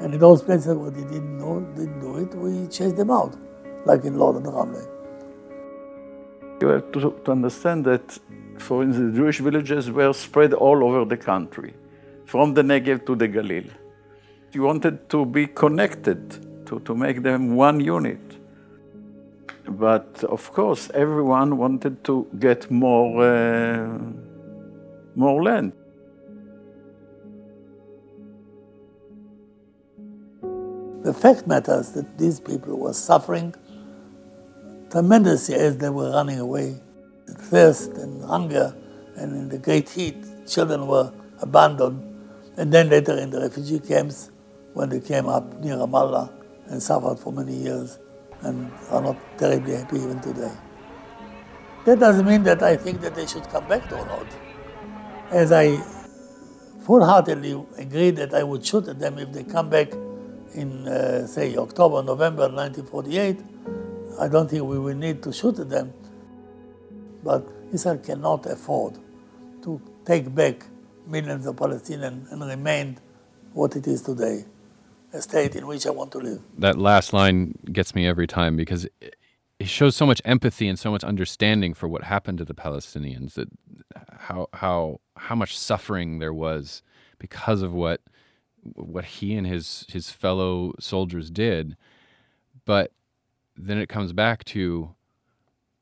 [0.00, 3.36] And in those places where they didn't know, didn't do it, we chased them out,
[3.84, 4.86] like in Lod and Ramleh.
[6.62, 8.18] You have to, to understand that,
[8.58, 11.74] for instance, the Jewish villages were spread all over the country,
[12.24, 13.70] from the Negev to the Galil.
[14.52, 18.18] You wanted to be connected, to, to make them one unit.
[19.68, 23.98] But of course, everyone wanted to get more, uh,
[25.14, 25.72] more land.
[31.04, 33.54] The fact matters that these people were suffering
[34.90, 36.80] tremendously as they were running away.
[37.28, 38.74] Thirst and hunger,
[39.16, 40.16] and in the great heat,
[40.48, 42.06] children were abandoned.
[42.56, 44.30] And then later in the refugee camps,
[44.74, 46.30] when they came up near Ramallah
[46.66, 47.98] and suffered for many years
[48.42, 50.52] and are not terribly happy even today.
[51.84, 54.26] That doesn't mean that I think that they should come back or not.
[55.30, 55.76] As I
[56.84, 59.92] full-heartedly agreed that I would shoot at them if they come back
[60.54, 63.38] in, uh, say, October, November 1948,
[64.20, 65.92] I don't think we will need to shoot at them.
[67.22, 68.98] But Israel cannot afford
[69.62, 70.66] to take back
[71.06, 72.98] millions of Palestinians and remain
[73.52, 74.44] what it is today
[75.12, 76.40] a state in which I want to live.
[76.58, 78.86] That last line gets me every time because
[79.60, 83.34] it shows so much empathy and so much understanding for what happened to the Palestinians
[83.34, 83.48] that
[84.18, 86.82] how how how much suffering there was
[87.18, 88.00] because of what
[88.74, 91.76] what he and his his fellow soldiers did
[92.64, 92.92] but
[93.56, 94.94] then it comes back to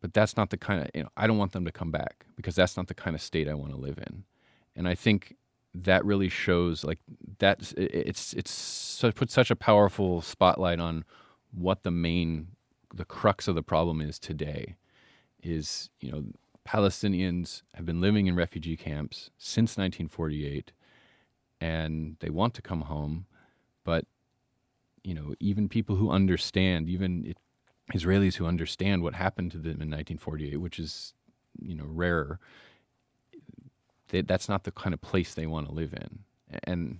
[0.00, 2.26] but that's not the kind of you know I don't want them to come back
[2.36, 4.24] because that's not the kind of state I want to live in
[4.74, 5.36] and I think
[5.74, 6.98] that really shows like
[7.38, 11.04] that's it's it's so, put such a powerful spotlight on
[11.52, 12.48] what the main
[12.94, 14.76] the crux of the problem is today
[15.42, 16.24] is you know
[16.66, 20.72] Palestinians have been living in refugee camps since 1948
[21.60, 23.26] and they want to come home
[23.84, 24.04] but
[25.04, 27.38] you know even people who understand even it,
[27.94, 31.14] Israelis who understand what happened to them in 1948 which is
[31.60, 32.40] you know rarer
[34.08, 36.20] they, that's not the kind of place they want to live in
[36.64, 36.98] and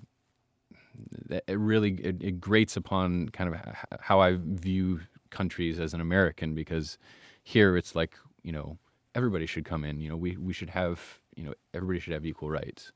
[1.30, 6.54] it really it, it grates upon kind of how I view countries as an American
[6.54, 6.98] because
[7.42, 8.78] here it's like you know
[9.14, 10.00] everybody should come in.
[10.00, 12.92] You know we we should have you know everybody should have equal rights,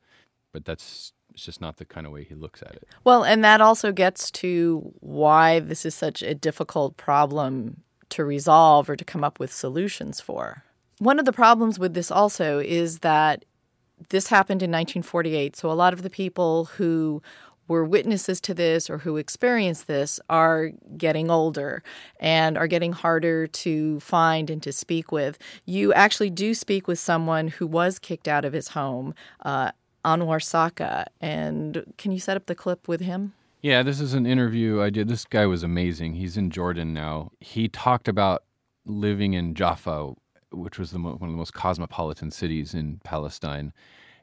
[0.52, 2.86] but that's it's just not the kind of way he looks at it.
[3.04, 8.90] Well, and that also gets to why this is such a difficult problem to resolve
[8.90, 10.64] or to come up with solutions for.
[10.98, 13.46] One of the problems with this also is that
[14.10, 15.56] this happened in 1948.
[15.56, 17.22] So a lot of the people who
[17.68, 21.82] were witnesses to this or who experienced this are getting older
[22.20, 25.38] and are getting harder to find and to speak with.
[25.64, 29.70] You actually do speak with someone who was kicked out of his home, uh,
[30.04, 31.06] Anwar Saka.
[31.20, 33.32] And can you set up the clip with him?
[33.62, 35.08] Yeah, this is an interview I did.
[35.08, 36.14] This guy was amazing.
[36.14, 37.30] He's in Jordan now.
[37.40, 38.42] He talked about
[38.84, 40.14] living in Jaffa,
[40.52, 43.72] which was the mo- one of the most cosmopolitan cities in Palestine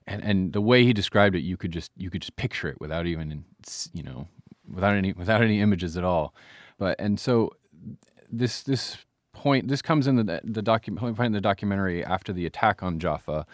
[0.10, 2.82] and and the way he described it, you could just you could just picture it
[2.82, 3.46] without even
[3.94, 4.28] you know
[4.68, 6.34] without any without any images at all.
[6.78, 7.52] But and so
[8.30, 8.98] this this
[9.34, 13.46] point this comes in the the document in the documentary after the attack on Jaffa,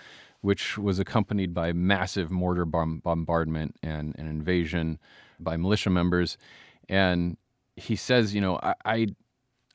[0.42, 4.98] which was accompanied by massive mortar bomb- bombardment and an invasion
[5.40, 6.38] by militia members,
[6.88, 7.36] and
[7.76, 9.08] he says, you know, I I,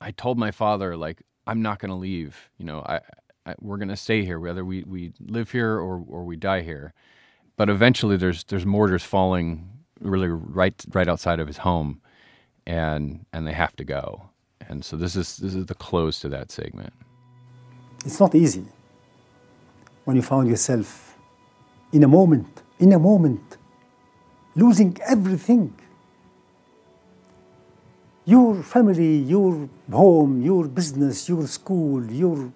[0.00, 2.48] I told my father like I'm not going to leave.
[2.58, 3.00] You know, I
[3.60, 6.94] we're going to stay here, whether we, we live here or, or we die here.
[7.56, 9.68] But eventually, there's there's mortars falling
[10.00, 12.00] really right right outside of his home,
[12.66, 14.30] and and they have to go.
[14.68, 16.92] And so this is this is the close to that segment.
[18.06, 18.64] It's not easy
[20.04, 21.16] when you found yourself
[21.92, 23.58] in a moment, in a moment,
[24.54, 25.74] losing everything.
[28.24, 32.52] Your family, your home, your business, your school, your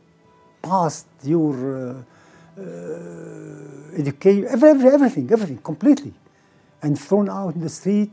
[0.62, 2.64] past, your uh, uh,
[3.96, 6.14] education, every, every, everything, everything, completely,
[6.82, 8.12] and thrown out in the street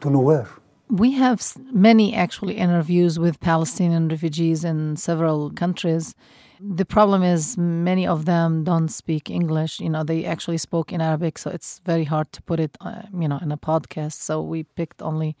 [0.00, 0.48] to nowhere.
[0.88, 1.40] We have
[1.72, 6.14] many actually interviews with Palestinian refugees in several countries
[6.62, 9.80] the problem is many of them don't speak English.
[9.80, 13.02] You know, they actually spoke in Arabic, so it's very hard to put it, uh,
[13.18, 14.14] you know, in a podcast.
[14.14, 15.36] So we picked only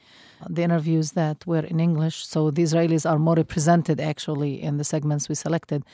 [0.48, 2.26] the interviews that were in English.
[2.26, 5.84] So the Israelis are more represented actually in the segments we selected.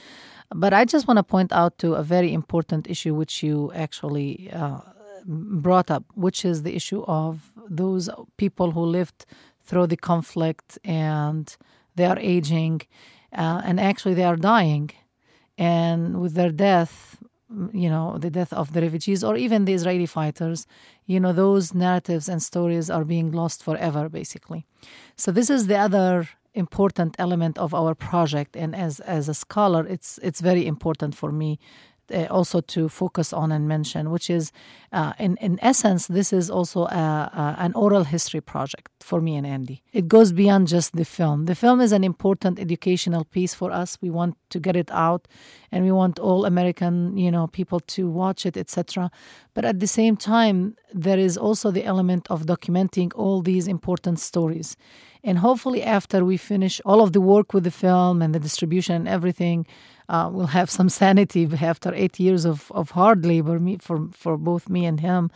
[0.55, 4.51] But I just want to point out to a very important issue which you actually
[4.53, 4.79] uh,
[5.25, 9.27] brought up, which is the issue of those people who lived
[9.65, 11.57] through the conflict and
[11.97, 12.83] they are aging
[13.33, 14.91] uh, and actually they are dying
[15.59, 17.19] and with their death
[17.53, 20.67] mm, you know the death of the refugees or even the israeli fighters
[21.07, 24.67] you know those narratives and stories are being lost forever basically.
[25.17, 28.57] So this is the other important element of our project.
[28.57, 31.59] And as as a scholar it's it's very important for me
[32.31, 34.53] also to focus on and mention, which is,
[34.93, 39.37] uh, in in essence, this is also a, a, an oral history project for me
[39.37, 39.83] and Andy.
[39.93, 41.47] It goes beyond just the film.
[41.47, 43.99] The film is an important educational piece for us.
[44.01, 45.29] We want to get it out,
[45.71, 49.11] and we want all American, you know, people to watch it, etc.
[49.55, 54.19] But at the same time, there is also the element of documenting all these important
[54.19, 54.77] stories.
[55.25, 58.95] And hopefully, after we finish all of the work with the film and the distribution
[58.95, 59.67] and everything,
[60.09, 64.37] uh, we'll have some sanity after eight years of, of hard labor me, for, for
[64.37, 65.31] both me and him.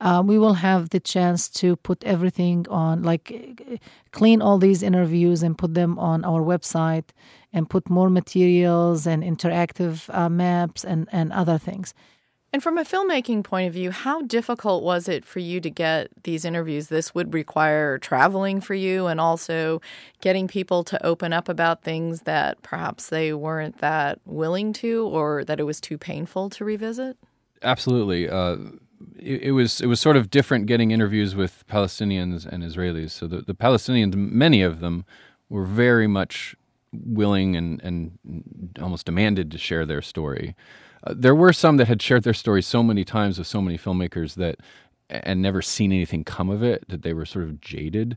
[0.00, 3.80] Uh, we will have the chance to put everything on, like
[4.12, 7.10] clean all these interviews and put them on our website
[7.52, 11.94] and put more materials and interactive uh, maps and, and other things.
[12.52, 16.08] And from a filmmaking point of view, how difficult was it for you to get
[16.24, 16.88] these interviews?
[16.88, 19.80] This would require traveling for you and also
[20.20, 25.44] getting people to open up about things that perhaps they weren't that willing to or
[25.44, 27.16] that it was too painful to revisit?
[27.62, 28.28] Absolutely.
[28.28, 28.56] Uh,
[29.18, 33.10] it, it, was it was sort of different getting interviews with Palestinians and Israelis.
[33.10, 35.04] So the, the Palestinians, many of them,
[35.48, 36.56] were very much
[36.92, 38.18] willing and, and
[38.80, 40.56] almost demanded to share their story.
[41.04, 43.78] Uh, there were some that had shared their story so many times with so many
[43.78, 44.56] filmmakers that
[45.10, 48.16] and never seen anything come of it that they were sort of jaded.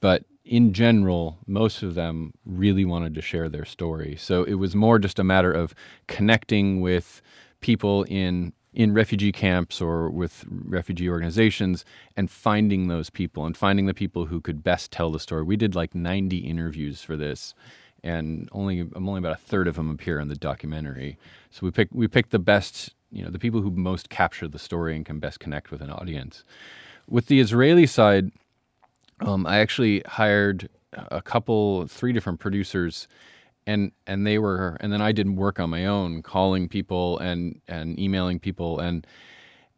[0.00, 4.16] But in general, most of them really wanted to share their story.
[4.16, 5.74] So it was more just a matter of
[6.06, 7.20] connecting with
[7.60, 11.84] people in in refugee camps or with refugee organizations
[12.16, 15.42] and finding those people and finding the people who could best tell the story.
[15.42, 17.52] We did like 90 interviews for this
[18.02, 21.18] and only I'm only about a third of them appear in the documentary.
[21.50, 24.58] So we picked we picked the best, you know, the people who most capture the
[24.58, 26.44] story and can best connect with an audience.
[27.08, 28.30] With the Israeli side,
[29.20, 33.08] um, I actually hired a couple, three different producers,
[33.66, 37.60] and and they were, and then I did work on my own, calling people and
[37.68, 39.06] and emailing people, and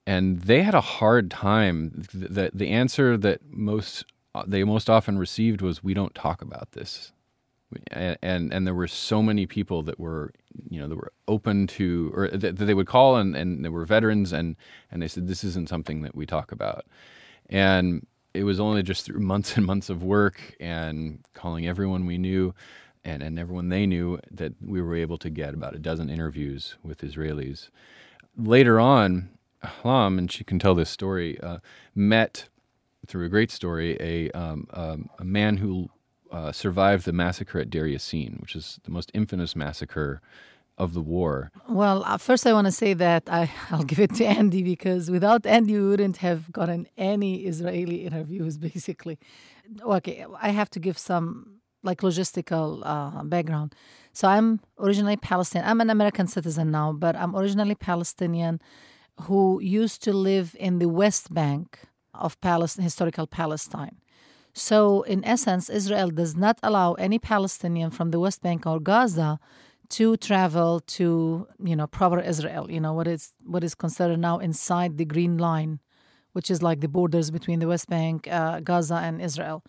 [0.06, 2.04] and they had a hard time.
[2.12, 4.04] The the answer that most
[4.46, 7.12] they most often received was, "We don't talk about this."
[7.90, 10.32] And, and, there were so many people that were
[10.68, 13.68] you know that were open to or that, that they would call and and they
[13.68, 14.56] were veterans and
[14.90, 16.84] and they said this isn't something that we talk about
[17.48, 22.18] and it was only just through months and months of work and calling everyone we
[22.18, 22.54] knew
[23.04, 26.76] and, and everyone they knew that we were able to get about a dozen interviews
[26.82, 27.68] with Israelis.
[28.36, 29.30] Later on,
[29.64, 31.58] Ahlam, and she can tell this story, uh,
[31.94, 32.48] met
[33.06, 35.90] through a great story a, um, um, a man who
[36.32, 40.20] uh, survived the massacre at Deir Yassin, which is the most infamous massacre
[40.78, 41.52] of the war?
[41.68, 45.10] Well, uh, first I want to say that I, I'll give it to Andy because
[45.10, 49.18] without Andy, we wouldn't have gotten any Israeli interviews, basically.
[49.82, 53.74] Okay, I have to give some like logistical uh, background.
[54.12, 55.68] So I'm originally Palestinian.
[55.68, 58.60] I'm an American citizen now, but I'm originally Palestinian
[59.22, 61.80] who used to live in the West Bank
[62.14, 63.96] of Palestine, historical Palestine.
[64.54, 69.40] So, in essence, Israel does not allow any Palestinian from the West Bank or Gaza
[69.92, 74.38] to travel to you know proper Israel, you know what is what is considered now
[74.38, 75.80] inside the Green Line,
[76.32, 79.62] which is like the borders between the West Bank, uh, Gaza, and Israel.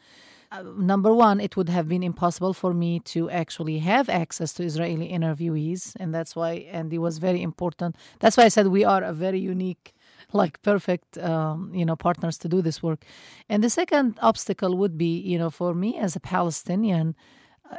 [0.51, 4.63] Uh, number one, it would have been impossible for me to actually have access to
[4.63, 7.95] Israeli interviewees, and that's why Andy was very important.
[8.19, 9.93] That's why I said we are a very unique
[10.33, 13.05] like perfect um, you know partners to do this work
[13.49, 17.15] and the second obstacle would be you know for me as a palestinian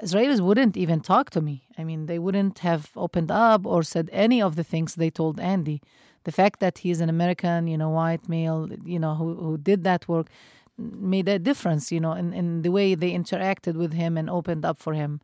[0.02, 1.66] Israelis wouldn't even talk to me.
[1.78, 5.38] I mean, they wouldn't have opened up or said any of the things they told
[5.38, 5.82] Andy.
[6.24, 9.84] The fact that he's an American, you know, white male, you know, who, who did
[9.84, 10.28] that work
[10.76, 14.64] made a difference, you know, in, in the way they interacted with him and opened
[14.64, 15.20] up for him.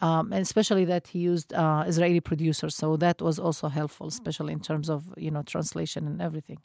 [0.00, 4.52] Um, and especially that he used uh, Israeli producers, so that was also helpful, especially
[4.52, 6.58] in terms of you know translation and everything.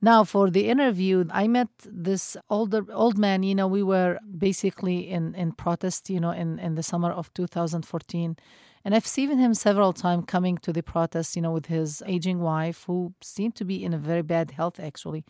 [0.00, 3.42] Now, for the interview, I met this older old man.
[3.42, 6.08] You know, we were basically in in protest.
[6.08, 8.36] You know, in in the summer of 2014,
[8.84, 11.36] and I've seen him several times coming to the protest.
[11.36, 14.80] You know, with his aging wife, who seemed to be in a very bad health
[14.80, 15.24] actually.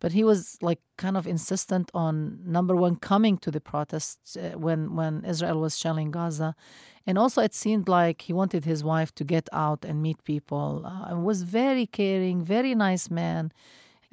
[0.00, 4.58] But he was like kind of insistent on number one coming to the protests uh,
[4.58, 6.54] when when Israel was shelling Gaza,
[7.06, 10.84] and also it seemed like he wanted his wife to get out and meet people.
[10.84, 13.52] Uh, was very caring, very nice man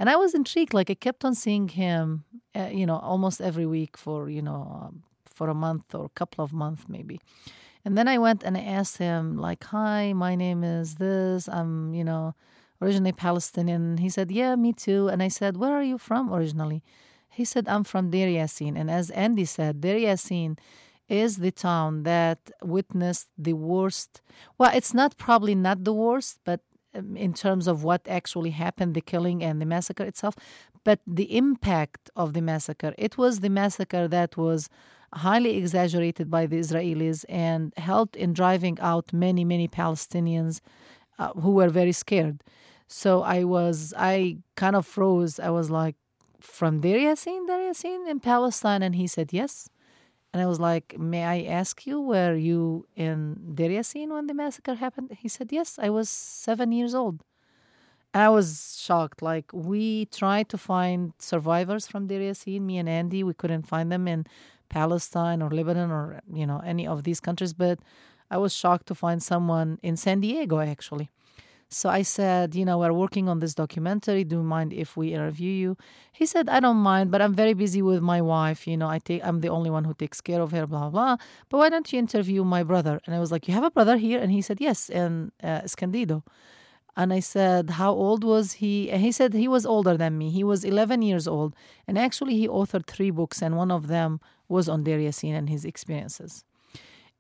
[0.01, 0.73] and I was intrigued.
[0.73, 2.23] Like I kept on seeing him,
[2.55, 6.09] uh, you know, almost every week for you know um, for a month or a
[6.09, 7.19] couple of months maybe.
[7.85, 11.47] And then I went and I asked him like, "Hi, my name is this.
[11.47, 12.33] I'm you know
[12.81, 16.81] originally Palestinian." He said, "Yeah, me too." And I said, "Where are you from originally?"
[17.29, 20.57] He said, "I'm from Deir Yassin." And as Andy said, Deir Yassin
[21.07, 24.21] is the town that witnessed the worst.
[24.57, 26.61] Well, it's not probably not the worst, but
[26.93, 30.35] um, in terms of what actually happened, the killing and the massacre itself,
[30.83, 32.93] but the impact of the massacre.
[32.97, 34.69] It was the massacre that was
[35.13, 40.61] highly exaggerated by the Israelis and helped in driving out many, many Palestinians
[41.19, 42.43] uh, who were very scared.
[42.91, 45.39] So I was, I kind of froze.
[45.39, 45.95] I was like,
[46.41, 48.83] from Deir Yassin, Yassin in Palestine?
[48.83, 49.69] And he said, yes.
[50.33, 54.33] And I was like, May I ask you, were you in Deir Yassin when the
[54.33, 55.17] massacre happened?
[55.17, 57.23] He said, Yes, I was seven years old.
[58.13, 59.21] And I was shocked.
[59.21, 63.23] Like, we tried to find survivors from Deir Yassin, me and Andy.
[63.23, 64.25] We couldn't find them in
[64.69, 67.53] Palestine or Lebanon or, you know, any of these countries.
[67.53, 67.79] But
[68.29, 71.09] I was shocked to find someone in San Diego, actually.
[71.73, 74.25] So I said, you know, we're working on this documentary.
[74.25, 75.77] Do you mind if we interview you?
[76.11, 78.67] He said, I don't mind, but I'm very busy with my wife.
[78.67, 81.15] You know, I take I'm the only one who takes care of her, blah blah.
[81.47, 82.99] But why don't you interview my brother?
[83.05, 84.19] And I was like, you have a brother here?
[84.19, 86.25] And he said, yes, in uh, Escondido.
[86.97, 88.91] And I said, how old was he?
[88.91, 90.29] And he said he was older than me.
[90.29, 91.55] He was 11 years old.
[91.87, 94.19] And actually, he authored three books, and one of them
[94.49, 96.43] was on Yassin and his experiences.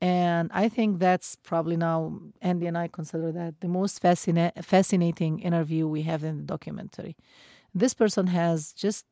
[0.01, 5.39] And I think that's probably now, Andy and I consider that the most fascina- fascinating
[5.39, 7.15] interview we have in the documentary.
[7.73, 9.05] This person has just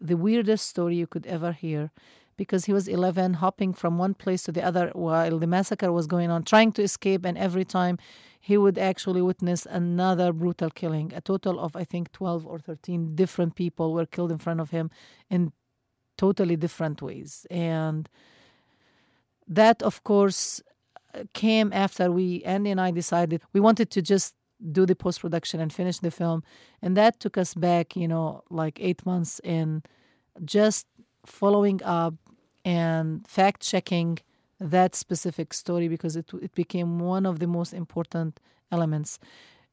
[0.00, 1.90] the weirdest story you could ever hear
[2.36, 6.06] because he was 11, hopping from one place to the other while the massacre was
[6.06, 7.24] going on, trying to escape.
[7.24, 7.98] And every time
[8.40, 11.12] he would actually witness another brutal killing.
[11.14, 14.70] A total of, I think, 12 or 13 different people were killed in front of
[14.70, 14.90] him
[15.30, 15.52] in
[16.18, 17.46] totally different ways.
[17.50, 18.08] And
[19.54, 20.62] that, of course,
[21.34, 24.34] came after we, Andy and I decided we wanted to just
[24.70, 26.42] do the post production and finish the film.
[26.80, 29.82] And that took us back, you know, like eight months in
[30.44, 30.86] just
[31.26, 32.14] following up
[32.64, 34.18] and fact checking
[34.60, 38.38] that specific story because it, it became one of the most important
[38.70, 39.18] elements.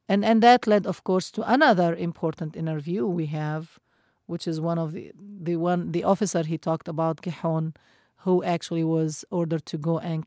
[0.08, 3.78] And, and that led, of course, to another important interview we have,
[4.26, 7.74] which is one of the, the one the officer he talked about, Gihon,
[8.20, 10.24] who actually was ordered to go and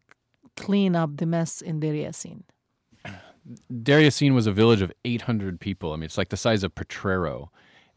[0.55, 2.43] clean up the mess in Deir Yassin.
[4.33, 5.93] Was a village of 800 people.
[5.93, 7.51] I mean, it's like the size of Potrero.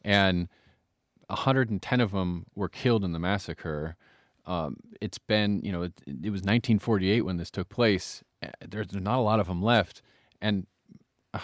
[0.04, 0.48] And
[1.28, 3.96] 110 of them were killed in the massacre.
[4.44, 8.22] Um, it's been, you know, it, it, was 1948 when this took place.
[8.66, 10.02] There's not a lot of them left.
[10.40, 10.66] And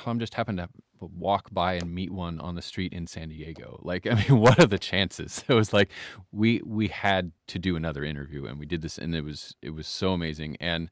[0.06, 0.68] I'm just happened to
[1.00, 3.80] walk by and meet one on the street in San Diego.
[3.82, 5.44] Like, I mean, what are the chances?
[5.48, 5.90] It was like
[6.30, 9.70] we we had to do another interview, and we did this, and it was it
[9.70, 10.56] was so amazing.
[10.60, 10.90] And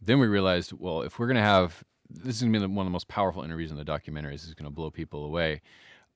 [0.00, 2.92] then we realized, well, if we're gonna have this is gonna be one of the
[2.92, 4.32] most powerful interviews in the documentary.
[4.32, 5.60] This is gonna blow people away.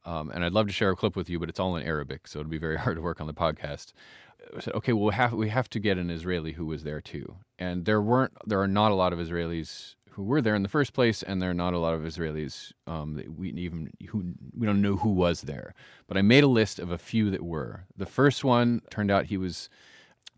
[0.04, 2.26] Um, and I'd love to share a clip with you, but it's all in Arabic,
[2.26, 3.92] so it'd be very hard to work on the podcast.
[4.56, 7.00] I said, okay, well, we have we have to get an Israeli who was there
[7.00, 10.62] too, and there weren't there are not a lot of Israelis who were there in
[10.62, 13.90] the first place, and there are not a lot of Israelis um, that we even
[14.08, 15.74] who we don't know who was there.
[16.06, 17.86] But I made a list of a few that were.
[17.96, 19.68] The first one turned out he was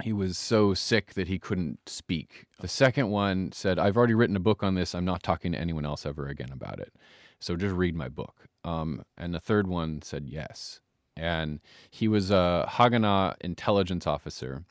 [0.03, 2.47] he was so sick that he couldn't speak.
[2.61, 4.95] The second one said, "I've already written a book on this.
[4.95, 6.93] I'm not talking to anyone else ever again about it.
[7.41, 10.81] So just read my book." Um, and the third one said yes,
[11.16, 11.61] and
[11.91, 14.64] he was a Haganah intelligence officer.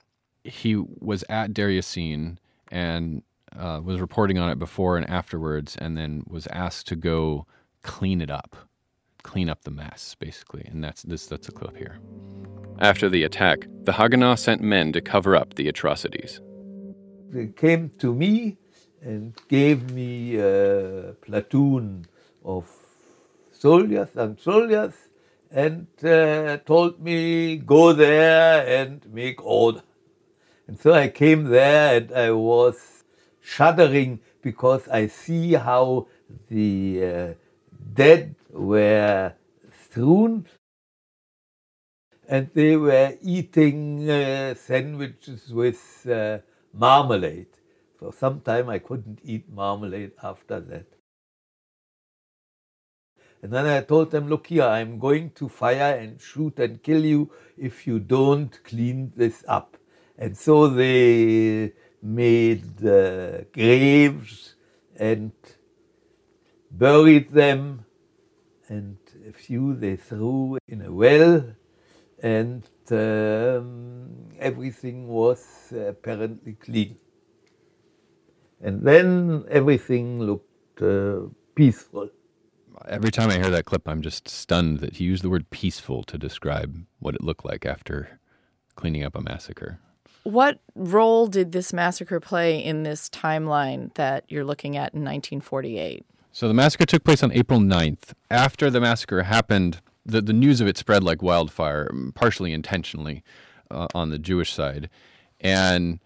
[0.43, 1.81] He was at Deir
[2.69, 3.23] and
[3.57, 7.45] uh, was reporting on it before and afterwards, and then was asked to go
[7.81, 8.55] clean it up,
[9.23, 10.65] clean up the mess, basically.
[10.65, 11.27] And that's this.
[11.27, 11.99] That's a clip here.
[12.79, 16.41] After the attack, the Haganah sent men to cover up the atrocities.
[17.29, 18.57] They came to me
[19.01, 22.05] and gave me a platoon
[22.43, 22.69] of
[23.51, 24.93] soldiers and soldiers
[25.51, 29.83] and uh, told me go there and make order.
[30.67, 32.92] And so I came there and I was
[33.43, 36.07] shuddering because I see how
[36.49, 37.33] the uh,
[37.93, 39.33] dead were
[39.83, 40.47] strewn
[42.27, 46.39] and they were eating uh, sandwiches with uh,
[46.73, 47.47] marmalade.
[47.99, 50.85] For some time I couldn't eat marmalade after that.
[53.41, 57.03] And then I told them, look here, I'm going to fire and shoot and kill
[57.03, 59.75] you if you don't clean this up.
[60.17, 61.73] And so they
[62.03, 62.77] made
[63.53, 64.55] graves
[64.97, 65.31] and
[66.69, 67.85] buried them,
[68.67, 68.97] and
[69.27, 71.45] a few they threw in a well,
[72.21, 76.97] and um, everything was apparently clean.
[78.61, 82.09] And then everything looked uh, peaceful.
[82.87, 86.03] Every time I hear that clip, I'm just stunned that he used the word peaceful
[86.03, 88.19] to describe what it looked like after
[88.75, 89.79] cleaning up a massacre.
[90.23, 96.05] What role did this massacre play in this timeline that you're looking at in 1948?
[96.31, 98.13] So the massacre took place on April 9th.
[98.31, 103.23] After the massacre happened, the, the news of it spread like wildfire, partially intentionally
[103.69, 104.89] uh, on the Jewish side.
[105.39, 105.99] And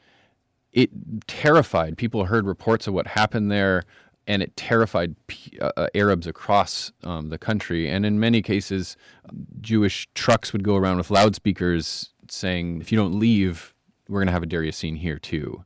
[0.74, 0.90] it
[1.28, 3.84] terrified people heard reports of what happened there
[4.28, 5.16] and it terrified
[5.62, 7.90] uh, uh, Arabs across um, the country.
[7.90, 8.98] And in many cases,
[9.62, 13.74] Jewish trucks would go around with loudspeakers saying, "If you don't leave,
[14.08, 15.64] we're going to have a Deir Yassin here too.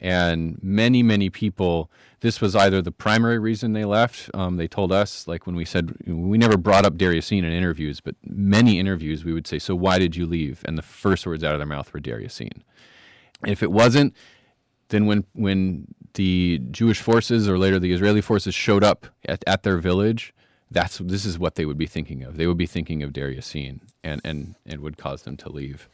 [0.00, 4.30] And many, many people, this was either the primary reason they left.
[4.34, 8.00] Um, they told us, like when we said, we never brought up Yassin in interviews,
[8.00, 10.62] but many interviews we would say, So why did you leave?
[10.66, 12.62] And the first words out of their mouth were Yassin.
[13.46, 14.14] If it wasn't,
[14.88, 19.62] then when, when the Jewish forces or later the Israeli forces showed up at, at
[19.62, 20.34] their village,
[20.70, 22.36] that's this is what they would be thinking of.
[22.36, 25.88] They would be thinking of Yassin and, and it would cause them to leave.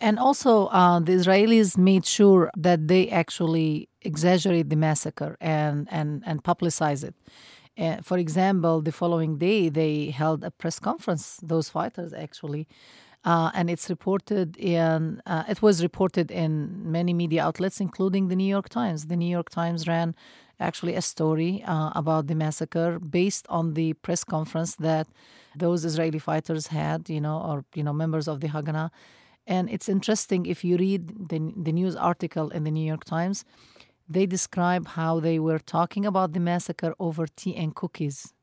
[0.00, 6.22] And also, uh, the Israelis made sure that they actually exaggerate the massacre and, and,
[6.26, 7.14] and publicize it.
[7.78, 12.66] Uh, for example, the following day, they held a press conference, those fighters actually,
[13.22, 16.52] Uh, and it's reported in uh, it was reported in
[16.98, 18.98] many media outlets, including the New York Times.
[19.12, 20.14] The New York Times ran
[20.58, 25.06] actually a story uh, about the massacre based on the press conference that
[25.54, 28.90] those Israeli fighters had, you know, or you know, members of the Haganah.
[29.46, 33.44] And it's interesting if you read the the news article in the New York Times,
[34.08, 38.34] they describe how they were talking about the massacre over tea and cookies.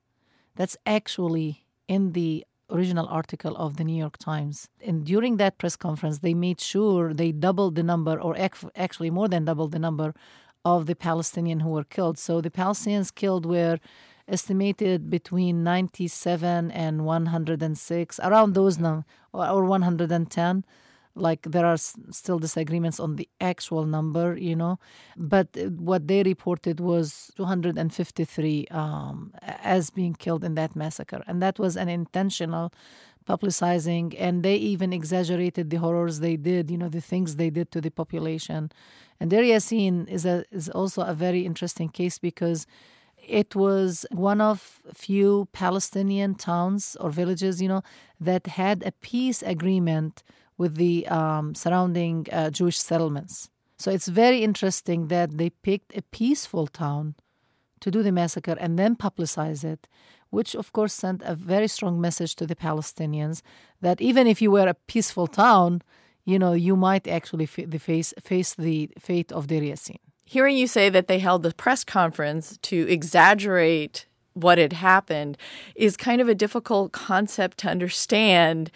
[0.55, 4.69] That's actually in the original article of the New York Times.
[4.85, 8.35] And during that press conference, they made sure they doubled the number, or
[8.75, 10.13] actually more than doubled the number,
[10.65, 12.17] of the Palestinians who were killed.
[12.17, 13.77] So the Palestinians killed were
[14.27, 20.65] estimated between 97 and 106, around those numbers, or 110
[21.18, 24.80] like there are still disagreements on the actual number you know
[25.15, 31.24] but uh, what they reported was 253 um, as being killed in that massacre.
[31.28, 32.72] And that was an intentional
[33.28, 37.72] publicizing and they even exaggerated the horrors they did you know the things they did
[37.72, 38.72] to the population.
[39.20, 42.68] And Deir Yassin is a is also a very interesting case because
[43.28, 47.82] it was one of few Palestinian towns or villages, you know,
[48.22, 50.24] that had a peace agreement
[50.58, 53.49] with the um, surrounding uh, Jewish settlements.
[53.78, 57.16] So it's very interesting that they picked a peaceful town
[57.80, 59.88] to do the massacre and then publicize it,
[60.32, 63.41] which of course sent a very strong message to the Palestinians
[63.82, 65.84] that even if you were a peaceful town,
[66.26, 69.97] you know, you might actually face, face the fate of Deir Yassin.
[70.26, 75.38] Hearing you say that they held the press conference to exaggerate what had happened
[75.76, 78.72] is kind of a difficult concept to understand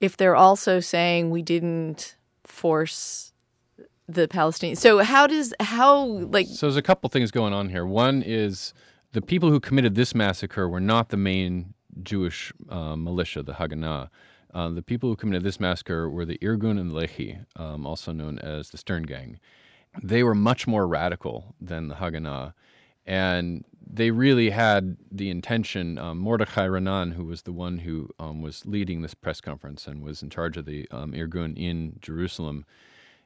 [0.00, 3.32] if they're also saying we didn't force
[4.08, 4.78] the Palestinians.
[4.78, 7.84] So how does how like So there's a couple things going on here.
[7.84, 8.72] One is
[9.12, 14.10] the people who committed this massacre were not the main Jewish uh, militia, the Haganah.
[14.54, 18.38] Uh, the people who committed this massacre were the Irgun and Lehi, um, also known
[18.38, 19.38] as the Stern Gang.
[20.02, 22.52] They were much more radical than the Haganah,
[23.06, 25.96] and they really had the intention.
[25.98, 30.02] Um, Mordechai Raanan, who was the one who um, was leading this press conference and
[30.02, 32.66] was in charge of the um, Irgun in Jerusalem,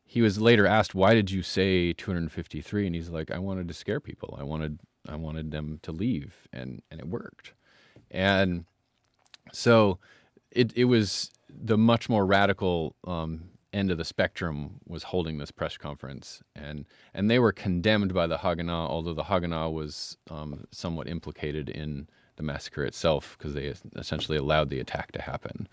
[0.05, 3.75] he was later asked, "Why did you say 253?" And he's like, "I wanted to
[3.75, 4.37] scare people.
[4.39, 7.55] I wanted I wanted them to leave, and and it worked."
[8.11, 8.65] And
[9.53, 9.99] so
[10.51, 15.51] it it was the much more radical um, end of the spectrum was holding this
[15.51, 20.67] press conference, and and they were condemned by the Haganah, although the Haganah was um,
[20.71, 25.69] somewhat implicated in the massacre itself because they essentially allowed the attack to happen.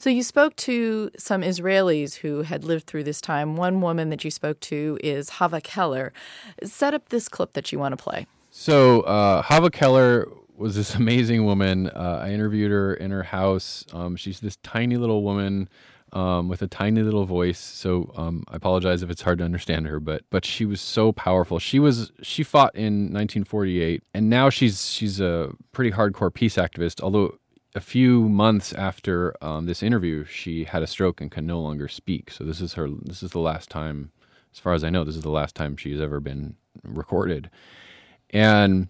[0.00, 3.56] So you spoke to some Israelis who had lived through this time.
[3.56, 6.12] One woman that you spoke to is Hava Keller.
[6.62, 8.26] Set up this clip that you want to play.
[8.50, 11.88] So uh, Hava Keller was this amazing woman.
[11.88, 13.84] Uh, I interviewed her in her house.
[13.92, 15.68] Um, she's this tiny little woman
[16.12, 17.58] um, with a tiny little voice.
[17.58, 21.12] So um, I apologize if it's hard to understand her, but but she was so
[21.12, 21.58] powerful.
[21.58, 27.02] She was she fought in 1948, and now she's she's a pretty hardcore peace activist.
[27.02, 27.38] Although
[27.74, 31.88] a few months after um, this interview, she had a stroke and can no longer
[31.88, 32.30] speak.
[32.30, 32.88] So this is her.
[32.88, 34.10] This is the last time,
[34.52, 37.50] as far as I know, this is the last time she's ever been recorded,
[38.30, 38.88] and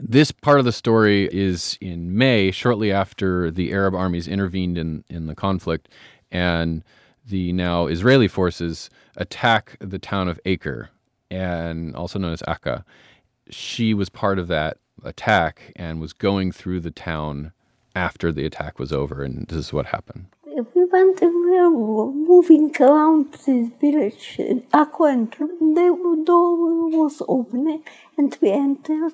[0.00, 5.04] this part of the story is in May, shortly after the Arab armies intervened in,
[5.08, 5.88] in the conflict,
[6.32, 6.82] and
[7.28, 10.90] the now Israeli forces attack the town of Acre,
[11.30, 12.84] and also known as Akka.
[13.50, 17.52] She was part of that attack and was going through the town
[17.94, 20.26] after the attack was over, and this is what happened.
[20.74, 24.40] We went and we were moving around this village,
[24.72, 27.82] Akka, and the door was open,
[28.16, 29.12] and we entered.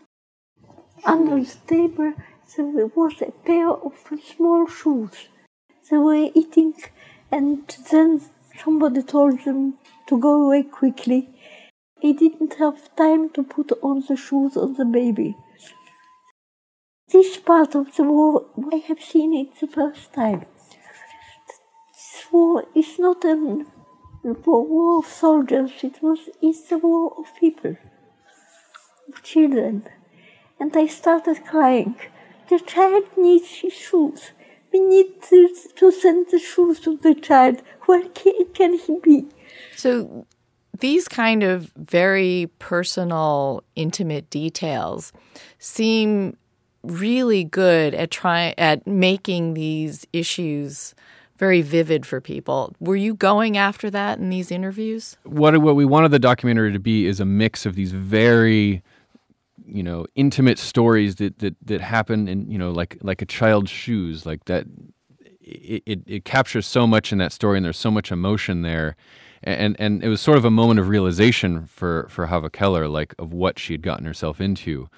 [1.05, 2.13] Under the table
[2.57, 3.95] there was a pair of
[4.37, 5.29] small shoes.
[5.89, 6.75] They were eating
[7.31, 8.21] and then
[8.63, 9.75] somebody told them
[10.07, 11.29] to go away quickly.
[12.01, 15.37] He didn't have time to put on the shoes of the baby.
[17.11, 20.45] This part of the war, I have seen it the first time.
[21.93, 23.35] This war is not a
[24.25, 27.77] war of soldiers, it was it's a war of people,
[29.09, 29.89] of children.
[30.61, 31.97] And I started crying.
[32.49, 34.33] The child needs his shoes.
[34.79, 37.63] We need to, to send the shoes to the child.
[37.87, 39.27] Where can, can he be?
[39.77, 40.27] So
[40.79, 45.13] these kind of very personal, intimate details
[45.59, 46.37] seem
[46.85, 50.95] really good at trying at making these issues
[51.37, 52.75] very vivid for people.
[52.81, 55.17] Were you going after that in these interviews?
[55.25, 58.83] What what we wanted the documentary to be is a mix of these very
[59.69, 63.71] you know intimate stories that that that happen in you know like like a child's
[63.71, 64.67] shoes like that
[65.49, 68.97] it, it, it captures so much in that story, and there's so much emotion there.
[69.43, 73.15] And, and it was sort of a moment of realization for, for Hava Keller, like
[73.19, 74.89] of what she had gotten herself into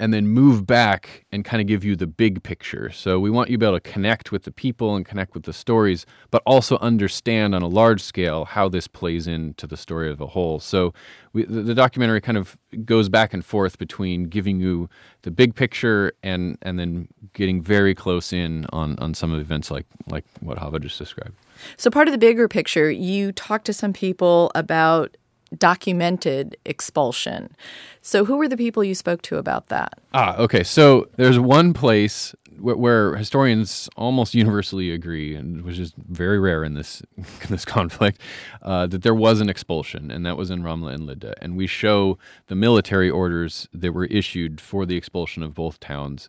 [0.00, 2.90] and then move back and kind of give you the big picture.
[2.90, 5.42] So we want you to be able to connect with the people and connect with
[5.42, 10.10] the stories, but also understand on a large scale how this plays into the story
[10.10, 10.60] of a whole.
[10.60, 10.94] So
[11.32, 14.88] we, the, the, documentary kind of goes back and forth between giving you
[15.22, 19.42] the big picture and and then getting very close in on on some of the
[19.42, 21.34] events like like what Hava just described.
[21.76, 25.16] So part of the bigger picture, you talk to some people about
[25.56, 27.54] documented expulsion.
[28.02, 29.98] So, who were the people you spoke to about that?
[30.14, 30.62] Ah, okay.
[30.62, 36.64] So, there's one place where, where historians almost universally agree, and which is very rare
[36.64, 38.20] in this in this conflict,
[38.62, 41.34] uh, that there was an expulsion, and that was in Ramla and Lydda.
[41.42, 46.28] And we show the military orders that were issued for the expulsion of both towns.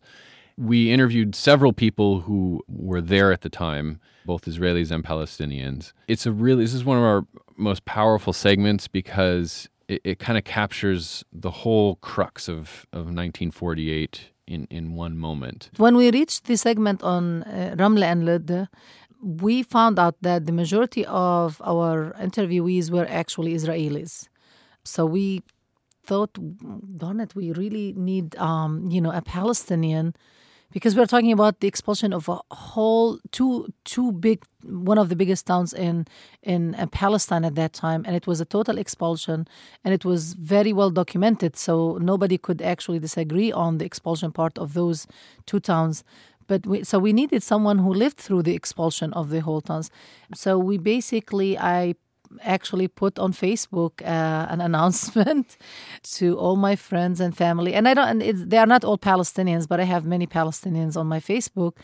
[0.60, 5.94] We interviewed several people who were there at the time, both Israelis and Palestinians.
[6.10, 10.38] It's a really this is one of our most powerful segments because it, it kind
[10.38, 15.70] of captures the whole crux of, of 1948 in, in one moment.
[15.78, 18.70] When we reached the segment on uh, Ramle and Lydda,
[19.22, 24.28] we found out that the majority of our interviewees were actually Israelis.
[24.84, 25.42] So we
[26.06, 26.38] thought,
[26.98, 30.16] darn it, we really need, um, you know, a Palestinian
[30.72, 35.16] because we're talking about the expulsion of a whole two two big one of the
[35.16, 36.06] biggest towns in
[36.44, 39.48] in uh, Palestine at that time, and it was a total expulsion,
[39.84, 44.58] and it was very well documented, so nobody could actually disagree on the expulsion part
[44.58, 45.08] of those
[45.46, 46.04] two towns.
[46.48, 49.92] But we, so we needed someone who lived through the expulsion of the whole towns.
[50.34, 51.96] So we basically I
[52.42, 55.58] actually put on Facebook uh, an announcement
[56.04, 57.74] to all my friends and family.
[57.74, 61.08] And I don't, and they are not all Palestinians, but I have many Palestinians on
[61.08, 61.78] my Facebook.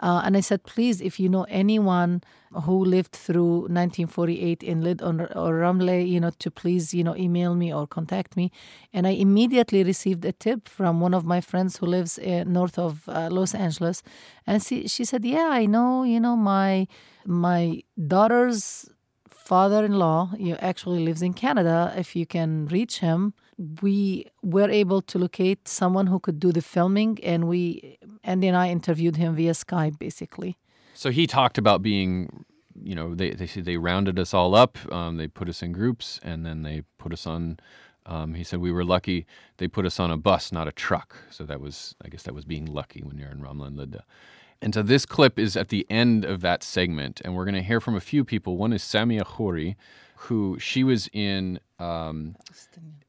[0.00, 2.22] Uh, and I said, please, if you know anyone
[2.64, 7.16] who lived through 1948 in Lyd or, or Ramle, you know, to please, you know,
[7.16, 8.50] email me or contact me.
[8.92, 12.78] And I immediately received a tip from one of my friends who lives uh, north
[12.78, 14.02] of uh, Los Angeles,
[14.46, 16.88] and she she said, yeah, I know, you know, my
[17.24, 18.90] my daughter's
[19.42, 21.92] father-in-law you actually lives in Canada.
[21.96, 23.34] If you can reach him,
[23.82, 28.56] we were able to locate someone who could do the filming, and we Andy and
[28.56, 30.56] I interviewed him via Skype, basically.
[30.94, 32.44] So he talked about being,
[32.82, 34.78] you know, they they they rounded us all up.
[34.92, 37.58] Um, they put us in groups, and then they put us on.
[38.04, 39.26] Um, he said we were lucky.
[39.58, 41.16] They put us on a bus, not a truck.
[41.30, 44.02] So that was, I guess, that was being lucky when you're in Ramla and Lydda.
[44.62, 47.62] And so this clip is at the end of that segment, and we're going to
[47.62, 48.56] hear from a few people.
[48.56, 49.74] One is Samia Khouri,
[50.16, 51.58] who she was in.
[51.80, 52.36] Um,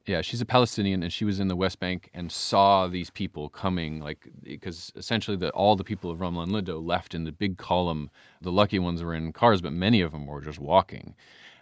[0.08, 3.49] yeah, she's a Palestinian, and she was in the West Bank and saw these people
[3.49, 7.32] coming, like because essentially the, all the people of Ramla and Lydda left in the
[7.32, 8.10] big column.
[8.41, 11.14] The lucky ones were in cars, but many of them were just walking.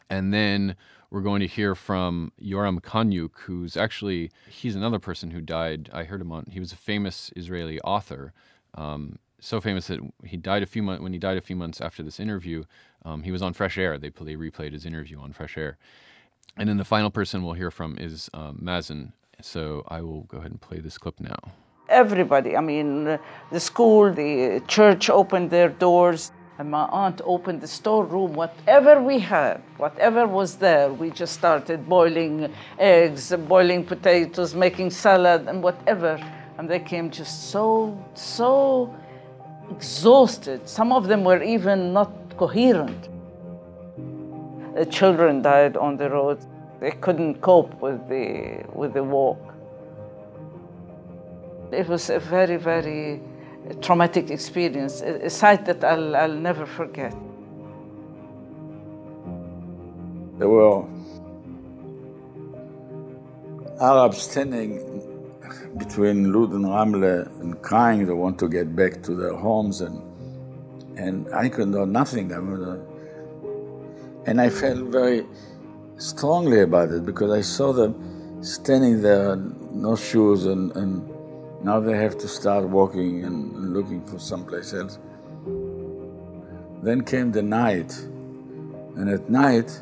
[0.10, 0.78] And then
[1.10, 5.90] we're going to hear from Yoram Kaniuk, who's actually he's another person who died.
[5.92, 6.46] I heard him on.
[6.50, 8.32] He was a famous Israeli author.
[8.74, 11.82] Um, so famous that he died a few months when he died a few months
[11.82, 12.64] after this interview.
[13.04, 13.98] Um, he was on Fresh Air.
[13.98, 15.78] They they replayed his interview on Fresh Air,
[16.56, 19.12] and then the final person we'll hear from is um, Mazen.
[19.42, 21.40] So I will go ahead and play this clip now.
[21.90, 23.20] Everybody, I mean,
[23.52, 26.32] the school, the church opened their doors.
[26.60, 31.90] And my aunt opened the storeroom, whatever we had, whatever was there, we just started
[31.90, 36.20] boiling eggs, boiling potatoes, making salad, and whatever.
[36.60, 38.94] And they came just so, so
[39.72, 40.68] exhausted.
[40.68, 43.10] Some of them were even not coherent.
[44.76, 46.40] The children died on the road.
[46.80, 49.40] They couldn't cope with the, with the walk.
[51.72, 53.22] It was a very, very
[53.82, 57.14] traumatic experience, a, a sight that I'll, I'll never forget.
[60.38, 60.86] There were
[63.80, 65.11] Arabs standing
[65.78, 70.02] between Lud and Ramle and crying they want to get back to their homes and
[70.98, 72.34] and I could do nothing.
[72.34, 72.84] I mean, uh,
[74.26, 75.26] and I felt very
[75.98, 81.08] strongly about it because I saw them standing there, no shoes, and, and
[81.64, 85.00] now they have to start walking and, looking for someplace else.
[86.84, 87.98] Then came the night,
[88.98, 89.82] and at night,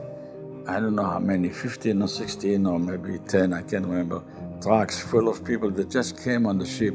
[0.67, 4.21] I don't know how many, 15 or 16 or maybe 10, I can't remember,
[4.61, 6.93] trucks full of people that just came on the ship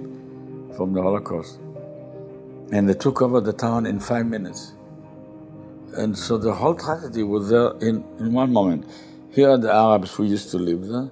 [0.76, 1.58] from the Holocaust.
[2.72, 4.72] And they took over the town in five minutes.
[5.96, 8.90] And so the whole tragedy was there in, in one moment.
[9.30, 11.10] Here are the Arabs who used to live there,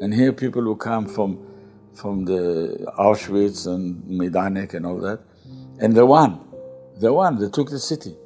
[0.00, 1.44] and here people who come from,
[1.94, 5.20] from the Auschwitz and Majdanek and all that,
[5.80, 6.40] and they won.
[6.98, 8.16] The one that took the city.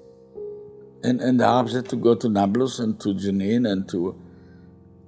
[1.03, 4.21] And, and the Arabs had to go to Nablus and to Jenin and to.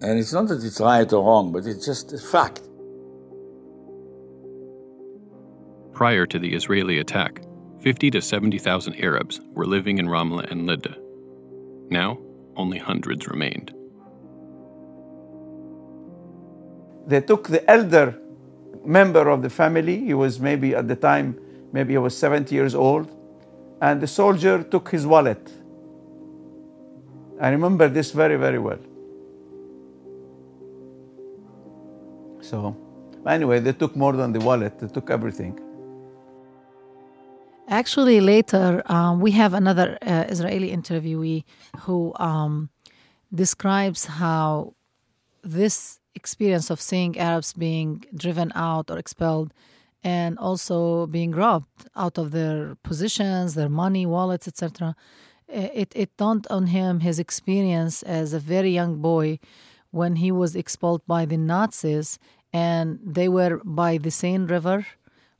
[0.02, 2.62] And it's not that it's right or wrong, but it's just a fact.
[5.92, 7.42] Prior to the Israeli attack,
[7.80, 10.96] 50 to 70,000 Arabs were living in Ramla and Lydda.
[11.90, 12.18] Now,
[12.56, 13.74] only hundreds remained.
[17.06, 18.18] They took the elder
[18.84, 19.98] member of the family.
[19.98, 21.38] He was maybe at the time,
[21.72, 23.10] maybe he was 70 years old.
[23.82, 25.52] And the soldier took his wallet.
[27.40, 28.78] I remember this very, very well.
[32.50, 32.76] So,
[33.26, 35.54] anyway, they took more than the wallet, they took everything.
[37.68, 41.44] Actually, later um, we have another uh, Israeli interviewee
[41.82, 42.70] who um,
[43.32, 44.74] describes how
[45.44, 49.54] this experience of seeing Arabs being driven out or expelled
[50.02, 54.96] and also being robbed out of their positions, their money, wallets, etc.
[55.48, 59.38] It, it dawned on him his experience as a very young boy
[59.90, 62.18] when he was expelled by the Nazis
[62.52, 64.86] and they were by the Seine River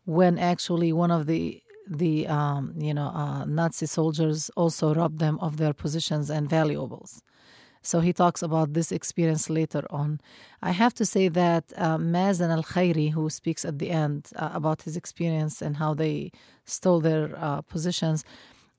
[0.04, 5.38] when actually one of the the um, you know uh, Nazi soldiers also robbed them
[5.40, 7.22] of their positions and valuables.
[7.82, 10.20] So he talks about this experience later on.
[10.60, 14.50] I have to say that uh, Mazen Al Khairi, who speaks at the end uh,
[14.52, 16.30] about his experience and how they
[16.66, 18.22] stole their uh, positions,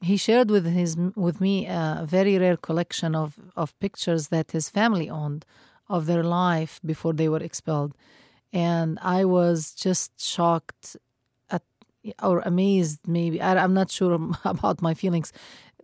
[0.02, 4.70] he shared with his with me a very rare collection of, of pictures that his
[4.70, 5.46] family owned
[5.90, 7.94] of their life before they were expelled.
[8.54, 10.98] And I was just shocked
[12.22, 14.14] or amazed maybe I, i'm not sure
[14.46, 15.32] about my feelings.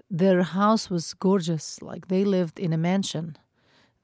[0.10, 3.38] Their house was gorgeous like they lived in a mansion.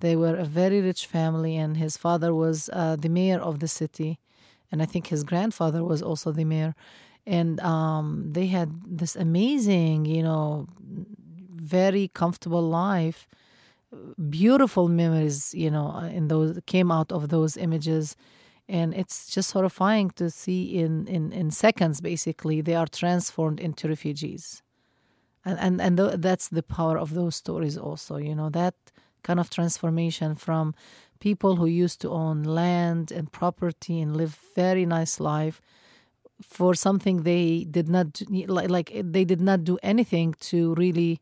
[0.01, 3.67] They were a very rich family and his father was uh, the mayor of the
[3.67, 4.19] city
[4.71, 6.75] and i think his grandfather was also the mayor.
[7.25, 10.67] And um, they had this amazing you know
[11.75, 13.27] very comfortable life
[14.29, 18.15] beautiful memories you know in those came out of those images
[18.67, 23.87] and it's just horrifying to see in, in, in seconds basically they are transformed into
[23.87, 24.61] refugees.
[25.45, 28.75] And and, and th- that's the power of those stories also you know that
[29.23, 30.73] kind of transformation from
[31.19, 35.61] people who used to own land and property and live very nice life
[36.41, 41.21] for something they did not like, like they did not do anything to really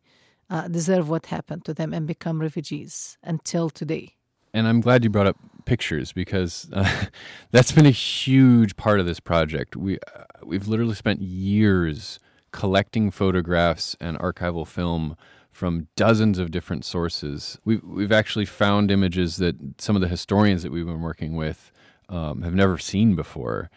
[0.49, 4.15] uh, deserve what happened to them and become refugees until today.
[4.53, 7.05] And I'm glad you brought up pictures because uh,
[7.51, 9.75] that's been a huge part of this project.
[9.75, 12.19] We uh, we've literally spent years
[12.51, 15.15] collecting photographs and archival film
[15.51, 17.59] from dozens of different sources.
[17.65, 21.71] We've we've actually found images that some of the historians that we've been working with
[22.09, 23.69] um, have never seen before,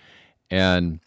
[0.51, 1.01] and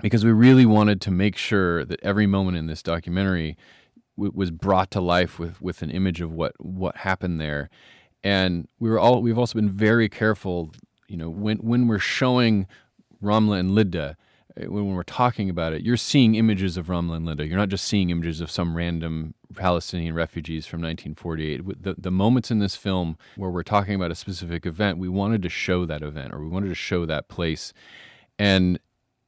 [0.00, 3.56] because we really wanted to make sure that every moment in this documentary
[4.16, 7.68] w- was brought to life with with an image of what what happened there
[8.24, 10.72] and we were all we've also been very careful
[11.08, 12.66] you know when when we're showing
[13.22, 14.16] Ramla and Lydda
[14.60, 17.68] uh, when we're talking about it you're seeing images of Ramla and Lydda you're not
[17.68, 22.76] just seeing images of some random Palestinian refugees from 1948 the the moments in this
[22.76, 26.40] film where we're talking about a specific event we wanted to show that event or
[26.40, 27.72] we wanted to show that place.
[28.38, 28.78] And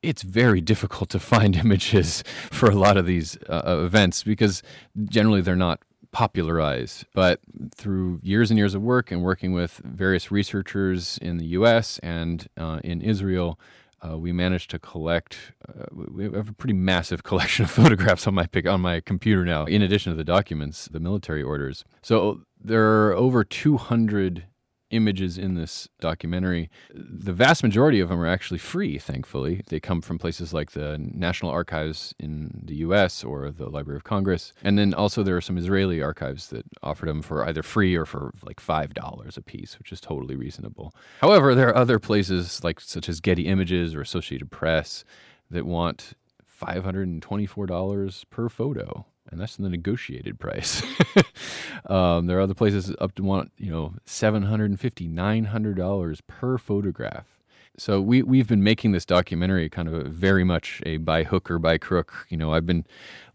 [0.05, 4.63] it's very difficult to find images for a lot of these uh, events because
[5.05, 5.81] generally they're not
[6.15, 7.05] popularize.
[7.13, 7.41] But
[7.75, 11.99] through years and years of work and working with various researchers in the U.S.
[11.99, 13.59] and uh, in Israel,
[14.01, 15.37] uh, we managed to collect.
[15.69, 19.45] Uh, we have a pretty massive collection of photographs on my pic- on my computer
[19.45, 19.65] now.
[19.65, 21.85] In addition to the documents, the military orders.
[22.01, 24.45] So there are over 200
[24.91, 26.71] images in this documentary.
[26.95, 29.63] The vast majority of them are actually free, thankfully.
[29.69, 34.05] They come from places like the National Archives in the US or the Library of
[34.05, 34.53] Congress.
[34.63, 38.07] And then also there are some Israeli archives that offered them for either free or
[38.07, 40.95] for like $5 a piece, which is totally reasonable.
[41.21, 45.05] However, there are other places like such as Getty Images or Associated Press
[45.51, 46.15] that want
[46.61, 50.81] $524 per photo and that's the negotiated price.
[51.87, 55.47] um, there are other places up to want you know seven hundred and fifty, nine
[55.47, 57.27] hundred dollars per photograph.
[57.77, 61.59] So we we've been making this documentary kind of very much a by hook or
[61.59, 62.27] by crook.
[62.29, 62.87] You know, I've been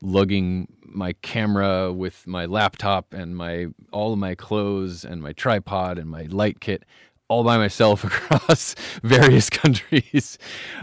[0.02, 5.98] lugging my camera with my laptop and my all of my clothes and my tripod
[5.98, 6.86] and my light kit
[7.30, 10.38] all by myself across various countries.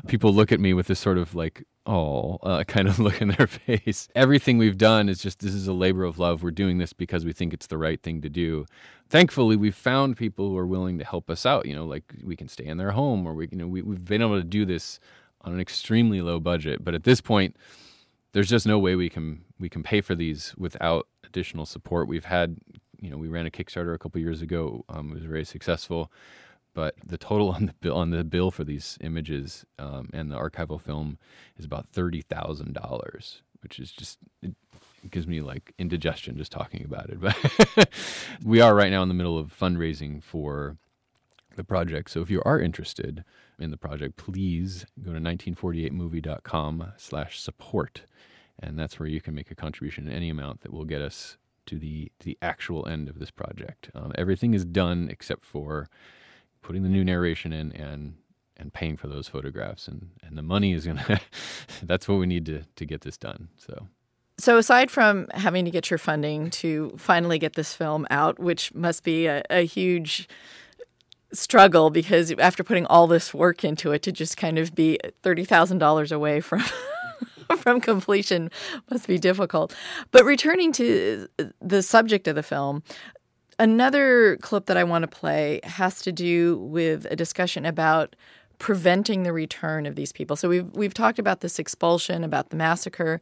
[0.06, 3.28] People look at me with this sort of like oh uh, kind of look in
[3.28, 4.08] their face.
[4.14, 6.42] Everything we've done is just this is a labor of love.
[6.42, 8.64] We're doing this because we think it's the right thing to do.
[9.08, 11.66] Thankfully, we've found people who are willing to help us out.
[11.66, 14.04] You know, like we can stay in their home, or we you know we, we've
[14.04, 14.98] been able to do this
[15.42, 16.82] on an extremely low budget.
[16.82, 17.56] But at this point
[18.32, 22.08] there's just no way we can we can pay for these without additional support.
[22.08, 22.56] We've had,
[23.00, 24.84] you know, we ran a Kickstarter a couple years ago.
[24.88, 26.10] Um, it was very successful,
[26.74, 30.36] but the total on the bill on the bill for these images um, and the
[30.36, 31.18] archival film
[31.58, 34.54] is about thirty thousand dollars, which is just it,
[35.10, 37.20] gives me like indigestion just talking about it.
[37.76, 37.88] But
[38.42, 40.76] we are right now in the middle of fundraising for
[41.56, 42.10] the project.
[42.10, 43.24] So if you are interested
[43.58, 48.02] in the project, please go to 1948movie.com slash support.
[48.58, 51.36] And that's where you can make a contribution in any amount that will get us
[51.66, 53.90] to the to the actual end of this project.
[53.94, 55.88] Um, everything is done except for
[56.62, 58.14] putting the new narration in and
[58.56, 61.20] and paying for those photographs and and the money is gonna
[61.82, 63.86] that's what we need to to get this done so
[64.38, 68.74] so, aside from having to get your funding to finally get this film out, which
[68.74, 70.28] must be a, a, huge
[71.32, 75.44] struggle because after putting all this work into it, to just kind of be thirty
[75.44, 76.62] thousand dollars away from
[77.58, 78.50] from completion
[78.90, 79.74] must be difficult.
[80.10, 81.28] But returning to
[81.60, 82.82] the subject of the film,
[83.58, 88.16] another clip that I want to play has to do with a discussion about
[88.58, 90.36] preventing the return of these people.
[90.36, 93.20] So we've we've talked about this expulsion, about the massacre,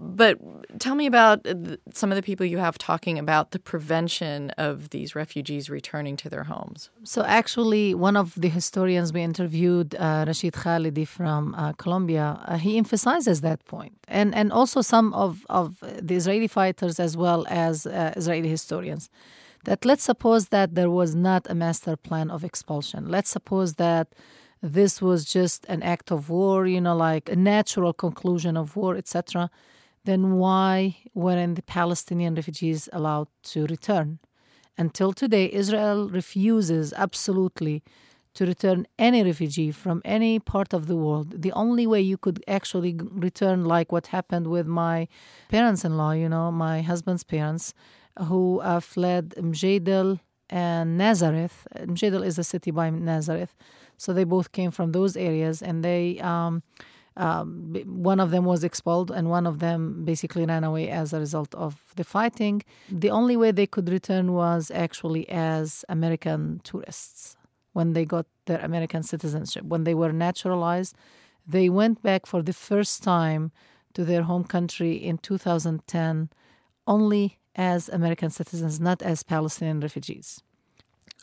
[0.00, 0.38] but
[0.78, 1.46] tell me about
[1.92, 6.30] some of the people you have talking about the prevention of these refugees returning to
[6.30, 6.90] their homes.
[7.02, 12.58] So, actually, one of the historians we interviewed, uh, Rashid Khalidi from uh, Columbia, uh,
[12.58, 13.94] he emphasizes that point.
[14.06, 19.10] And, and also some of, of the Israeli fighters as well as uh, Israeli historians.
[19.64, 23.08] That let's suppose that there was not a master plan of expulsion.
[23.08, 24.14] Let's suppose that
[24.62, 28.96] this was just an act of war, you know, like a natural conclusion of war,
[28.96, 29.50] etc
[30.04, 34.18] then why weren't the Palestinian refugees allowed to return?
[34.76, 37.82] Until today, Israel refuses absolutely
[38.34, 41.42] to return any refugee from any part of the world.
[41.42, 45.08] The only way you could actually return, like what happened with my
[45.48, 47.74] parents in law, you know, my husband's parents,
[48.26, 50.20] who uh, fled Mjadel
[50.50, 51.66] and Nazareth.
[51.76, 53.56] Mjadel is a city by Nazareth.
[53.96, 56.20] So they both came from those areas and they.
[56.20, 56.62] Um,
[57.18, 61.18] um, one of them was expelled, and one of them basically ran away as a
[61.18, 62.62] result of the fighting.
[62.88, 67.36] The only way they could return was actually as American tourists
[67.72, 69.64] when they got their American citizenship.
[69.64, 70.94] When they were naturalized,
[71.46, 73.50] they went back for the first time
[73.94, 76.30] to their home country in 2010
[76.86, 80.42] only as American citizens, not as Palestinian refugees.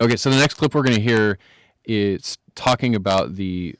[0.01, 1.39] Okay, so the next clip we're going to hear
[1.85, 3.75] is talking about the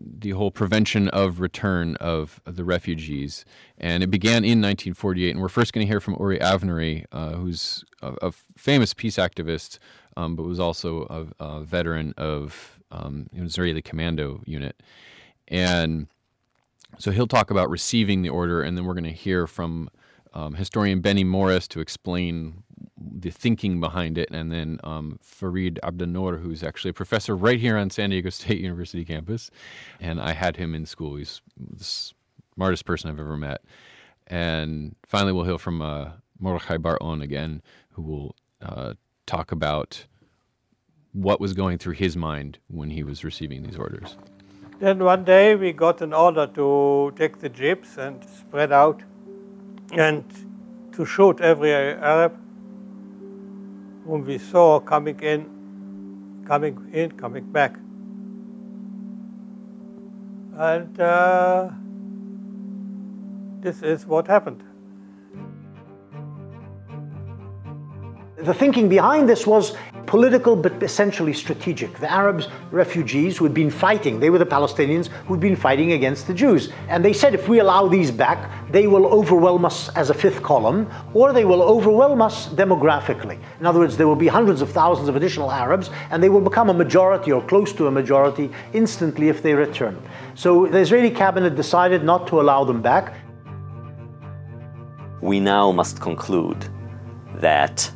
[0.00, 3.44] the whole prevention of return of the refugees.
[3.78, 5.30] And it began in 1948.
[5.30, 9.16] And we're first going to hear from Uri Avnery, uh, who's a, a, famous peace
[9.16, 9.78] activist,
[10.16, 14.82] um, but was also a, a veteran of um, Israeli commando unit.
[15.48, 16.08] And
[16.98, 19.90] so he'll talk about receiving the order, and then we're going to hear from
[20.32, 22.62] um, historian Benny Morris to explain
[22.96, 27.76] the thinking behind it, and then um, Farid Abdel-Nour, who's actually a professor right here
[27.76, 29.50] on San Diego State University campus,
[30.00, 31.16] and I had him in school.
[31.16, 31.84] He's the
[32.54, 33.62] smartest person I've ever met.
[34.26, 37.62] And finally, we'll hear from uh, Mordechai Bar-On again,
[37.92, 38.94] who will uh,
[39.26, 40.06] talk about
[41.12, 44.16] what was going through his mind when he was receiving these orders.
[44.78, 49.02] Then one day we got an order to take the jeeps and spread out
[49.92, 50.24] and
[50.92, 52.38] to shoot every Arab
[54.04, 57.76] whom we saw coming in, coming in, coming back.
[60.56, 61.70] And uh,
[63.60, 64.62] this is what happened.
[68.36, 69.76] The thinking behind this was
[70.06, 71.98] political but essentially strategic.
[71.98, 75.92] The Arabs, refugees who had been fighting, they were the Palestinians who had been fighting
[75.92, 76.72] against the Jews.
[76.88, 80.42] And they said if we allow these back, they will overwhelm us as a fifth
[80.42, 83.38] column, or they will overwhelm us demographically.
[83.60, 86.40] In other words, there will be hundreds of thousands of additional Arabs, and they will
[86.40, 90.00] become a majority or close to a majority instantly if they return.
[90.34, 93.14] So the Israeli cabinet decided not to allow them back.
[95.20, 96.66] We now must conclude
[97.36, 97.90] that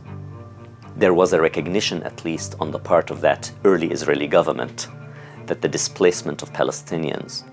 [0.97, 4.89] there was a recognition, at least on the part of that early Israeli government,
[5.47, 7.45] that the displacement of Palestinians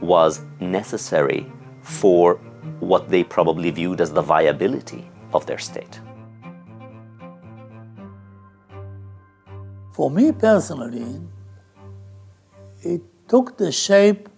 [0.00, 1.46] was necessary
[1.82, 2.36] for
[2.80, 6.00] what they probably viewed as the viability of their state.
[9.92, 11.20] For me personally,
[12.82, 14.28] it took the shape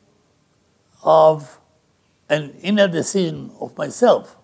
[1.05, 1.61] of
[2.29, 4.37] an inner decision of myself.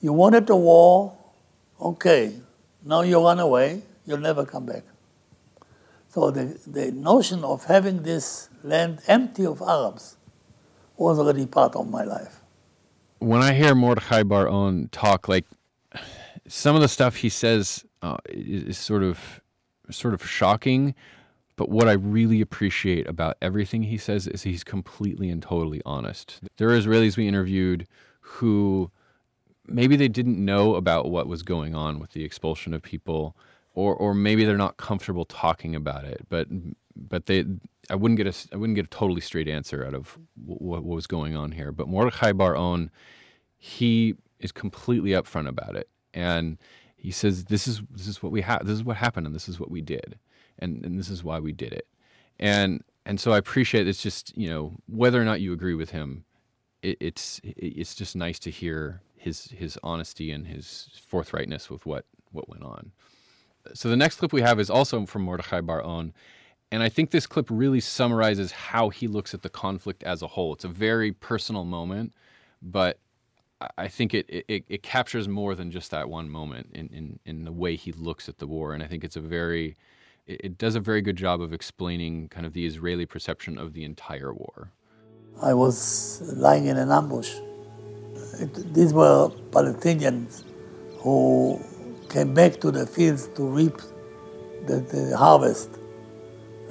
[0.00, 1.16] You wanted a war,
[1.80, 2.34] okay,
[2.84, 4.84] now you run away, you'll never come back.
[6.08, 10.16] So the, the notion of having this land empty of Arabs
[10.96, 12.40] was already part of my life.
[13.24, 15.46] when I hear Mordechai Bar-On talk, like
[16.46, 19.40] some of the stuff he says uh, is, sort of
[19.90, 20.94] sort of shocking.
[21.56, 26.40] But what I really appreciate about everything he says is he's completely and totally honest.
[26.56, 27.86] There are Israelis we interviewed
[28.20, 28.90] who
[29.66, 33.36] maybe they didn't know about what was going on with the expulsion of people,
[33.74, 36.26] or or maybe they're not comfortable talking about it.
[36.28, 36.48] But
[36.96, 37.44] but they,
[37.90, 40.94] I wouldn't get a I wouldn't get a totally straight answer out of what, what
[40.96, 41.72] was going on here.
[41.72, 42.90] But Mordechai Bar-On,
[43.56, 46.58] he is completely upfront about it, and
[46.96, 49.48] he says this is this is what we have, this is what happened, and this
[49.48, 50.18] is what we did,
[50.58, 51.86] and and this is why we did it,
[52.38, 55.90] and and so I appreciate it's just you know whether or not you agree with
[55.90, 56.24] him,
[56.82, 62.04] it, it's it's just nice to hear his his honesty and his forthrightness with what
[62.32, 62.92] what went on.
[63.72, 66.12] So the next clip we have is also from Mordechai Bar-On,
[66.70, 70.26] and I think this clip really summarizes how he looks at the conflict as a
[70.26, 70.52] whole.
[70.52, 72.12] It's a very personal moment,
[72.60, 72.98] but
[73.78, 77.44] I think it, it, it captures more than just that one moment in, in, in
[77.44, 78.74] the way he looks at the war.
[78.74, 79.76] And I think it's a very,
[80.26, 83.72] it, it does a very good job of explaining kind of the Israeli perception of
[83.72, 84.72] the entire war.
[85.40, 87.32] I was lying in an ambush.
[88.40, 90.44] It, these were Palestinians
[90.98, 91.60] who
[92.08, 93.76] came back to the fields to reap
[94.66, 95.70] the, the harvest.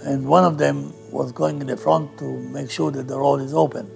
[0.01, 3.41] And one of them was going in the front to make sure that the road
[3.41, 3.89] is open.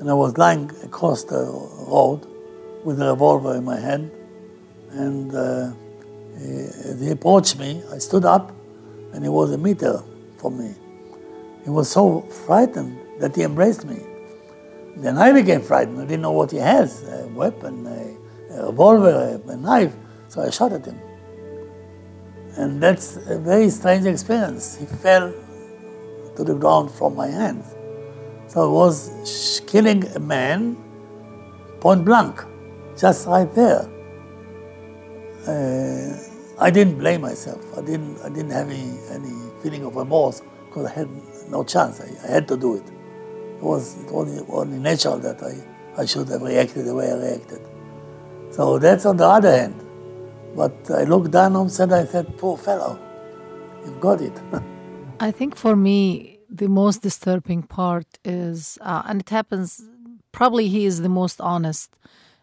[0.00, 1.44] And I was lying across the
[1.88, 2.26] road
[2.84, 4.10] with a revolver in my hand.
[4.90, 5.72] And uh,
[6.38, 6.50] he,
[6.90, 8.52] as he approached me, I stood up
[9.12, 10.02] and he was a meter
[10.38, 10.74] from me.
[11.64, 14.00] He was so frightened that he embraced me.
[14.96, 15.98] Then I became frightened.
[15.98, 19.94] I didn't know what he has a weapon, a, a revolver, a knife.
[20.28, 20.98] So I shot at him.
[22.56, 24.76] And that's a very strange experience.
[24.76, 25.32] He fell
[26.36, 27.74] to the ground from my hands.
[28.48, 30.76] So I was killing a man
[31.80, 32.42] point blank,
[32.96, 33.88] just right there.
[35.46, 36.16] Uh,
[36.58, 37.60] I didn't blame myself.
[37.76, 41.08] I didn't, I didn't have any, any feeling of remorse because I had
[41.48, 42.00] no chance.
[42.00, 42.91] I, I had to do it.
[43.62, 43.96] It was,
[44.48, 47.60] only natural that I, I should have reacted the way I reacted.
[48.50, 49.80] So that's on the other hand.
[50.56, 52.98] But I looked down on him and I said, poor fellow,
[53.84, 54.36] you've got it.
[55.20, 59.80] I think for me, the most disturbing part is, uh, and it happens,
[60.32, 61.96] probably he is the most honest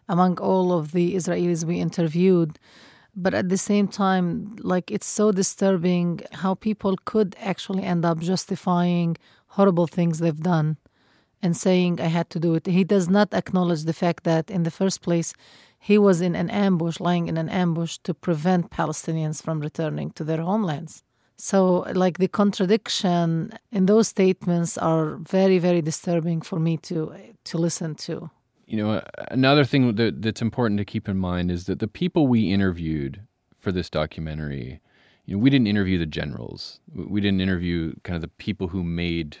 [0.08, 2.58] among all of the Israelis we interviewed.
[3.14, 8.20] But at the same time, like it's so disturbing how people could actually end up
[8.20, 9.18] justifying
[9.48, 10.78] horrible things they've done
[11.42, 12.66] and saying, I had to do it.
[12.66, 15.32] He does not acknowledge the fact that in the first place,
[15.78, 20.24] he was in an ambush, lying in an ambush to prevent Palestinians from returning to
[20.24, 21.02] their homelands.
[21.36, 27.14] So, like the contradiction in those statements are very, very disturbing for me to
[27.44, 28.30] to listen to.
[28.66, 32.26] You know, another thing that, that's important to keep in mind is that the people
[32.26, 33.22] we interviewed
[33.58, 34.80] for this documentary,
[35.24, 36.78] you know, we didn't interview the generals.
[36.94, 39.38] We didn't interview kind of the people who made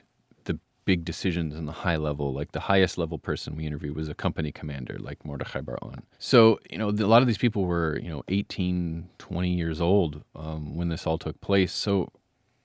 [0.90, 2.34] big decisions in the high level.
[2.34, 6.02] Like the highest level person we interviewed was a company commander, like Mordechai Bar-On.
[6.18, 10.24] So, you know, a lot of these people were, you know, 18, 20 years old
[10.34, 11.72] um, when this all took place.
[11.72, 12.10] So,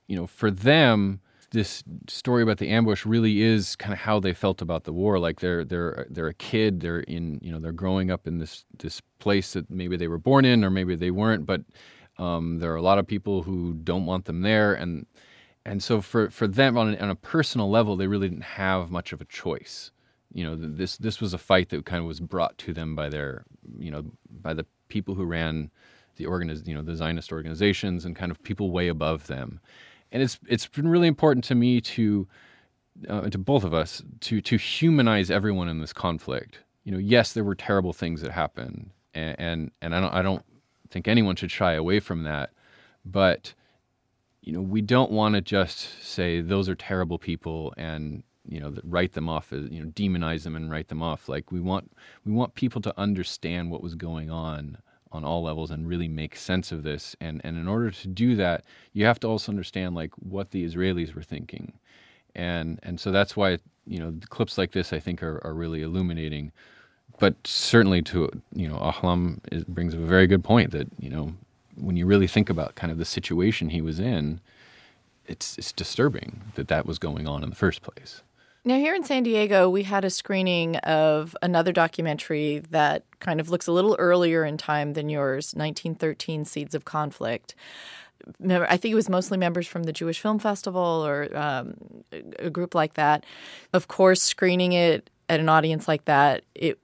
[0.07, 1.19] you know, for them,
[1.51, 5.19] this story about the ambush really is kind of how they felt about the war.
[5.19, 6.79] Like they're they're they're a kid.
[6.79, 10.17] They're in you know they're growing up in this this place that maybe they were
[10.17, 11.45] born in or maybe they weren't.
[11.45, 11.61] But
[12.17, 15.05] um, there are a lot of people who don't want them there, and
[15.65, 18.91] and so for for them on a, on a personal level, they really didn't have
[18.91, 19.91] much of a choice.
[20.31, 23.09] You know, this this was a fight that kind of was brought to them by
[23.09, 23.45] their
[23.77, 25.71] you know by the people who ran
[26.17, 29.59] the organiz- you know the Zionist organizations and kind of people way above them.
[30.11, 32.27] And it's it's been really important to me to
[33.09, 36.59] uh, to both of us to to humanize everyone in this conflict.
[36.83, 40.21] You know, yes, there were terrible things that happened, and and, and I don't I
[40.21, 40.45] don't
[40.91, 42.51] think anyone should shy away from that,
[43.03, 43.55] but
[44.45, 48.75] you know, we don't want to just say those are terrible people and you know
[48.83, 51.27] write them off as you know demonize them and write them off.
[51.27, 51.91] Like we want
[52.25, 54.77] we want people to understand what was going on
[55.11, 57.15] on all levels and really make sense of this.
[57.19, 60.63] And and in order to do that, you have to also understand like what the
[60.63, 61.73] Israelis were thinking.
[62.35, 63.57] And and so that's why
[63.87, 66.51] you know clips like this I think are, are really illuminating.
[67.17, 71.33] But certainly to you know Ahlam brings up a very good point that you know
[71.75, 74.39] when you really think about kind of the situation he was in,
[75.27, 78.21] it's it's disturbing that that was going on in the first place.
[78.67, 83.51] Now, here in San Diego, we had a screening of another documentary that kind of
[83.51, 87.53] looks a little earlier in time than yours 1913 Seeds of Conflict.
[88.43, 91.75] I think it was mostly members from the Jewish Film Festival or um,
[92.39, 93.23] a group like that.
[93.71, 96.79] Of course, screening it at an audience like that, it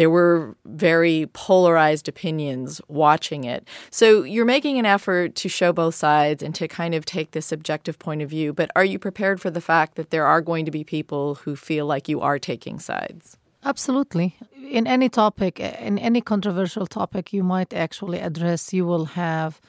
[0.00, 3.68] there were very polarized opinions watching it.
[3.90, 7.52] So you're making an effort to show both sides and to kind of take this
[7.52, 8.54] objective point of view.
[8.54, 11.54] But are you prepared for the fact that there are going to be people who
[11.54, 13.36] feel like you are taking sides?
[13.62, 14.36] Absolutely.
[14.70, 19.60] In any topic, in any controversial topic you might actually address, you will have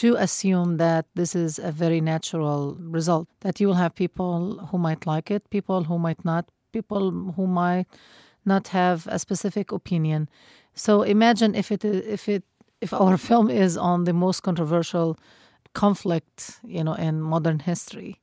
[0.00, 4.78] to assume that this is a very natural result, that you will have people who
[4.78, 7.86] might like it, people who might not, people who might
[8.44, 10.28] not have a specific opinion.
[10.74, 12.44] So imagine if it if it
[12.80, 15.16] if our film is on the most controversial
[15.74, 18.20] conflict, you know, in modern history.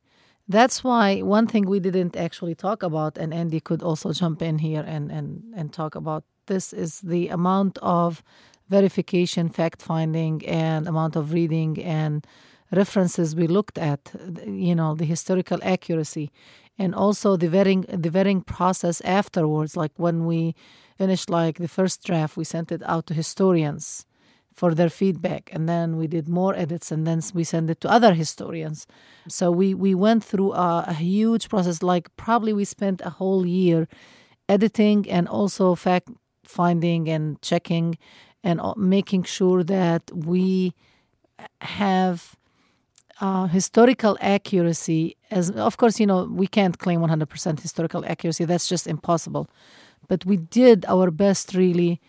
[0.47, 4.59] That's why one thing we didn't actually talk about, and Andy could also jump in
[4.59, 8.23] here and, and, and talk about this, is the amount of
[8.67, 12.25] verification, fact finding, and amount of reading and
[12.71, 14.11] references we looked at,
[14.45, 16.31] you know, the historical accuracy,
[16.79, 19.75] and also the vetting, the vetting process afterwards.
[19.75, 20.55] Like when we
[20.97, 24.05] finished, like the first draft, we sent it out to historians
[24.55, 27.89] for their feedback, and then we did more edits, and then we sent it to
[27.89, 28.87] other historians.
[29.27, 31.83] So we we went through a, a huge process.
[31.83, 33.87] Like probably we spent a whole year
[34.47, 36.09] editing and also fact
[36.43, 37.97] finding and checking
[38.43, 40.73] and uh, making sure that we
[41.61, 42.35] have
[43.21, 48.45] uh, historical accuracy as of course you know we can't claim 100% historical accuracy.
[48.45, 49.49] That's just impossible.
[50.07, 52.01] But we did our best really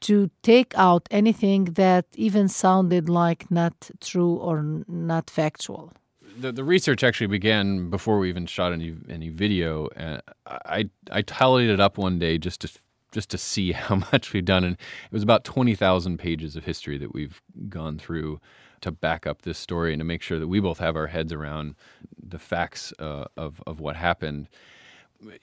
[0.00, 5.92] to take out anything that even sounded like not true or not factual.
[6.38, 11.22] The, the research actually began before we even shot any any video and i i
[11.22, 12.68] tallied it up one day just to
[13.16, 14.62] just to see how much we've done.
[14.62, 18.40] And it was about 20,000 pages of history that we've gone through
[18.80, 21.32] to back up this story and to make sure that we both have our heads
[21.32, 21.74] around
[22.22, 24.48] the facts uh, of, of what happened.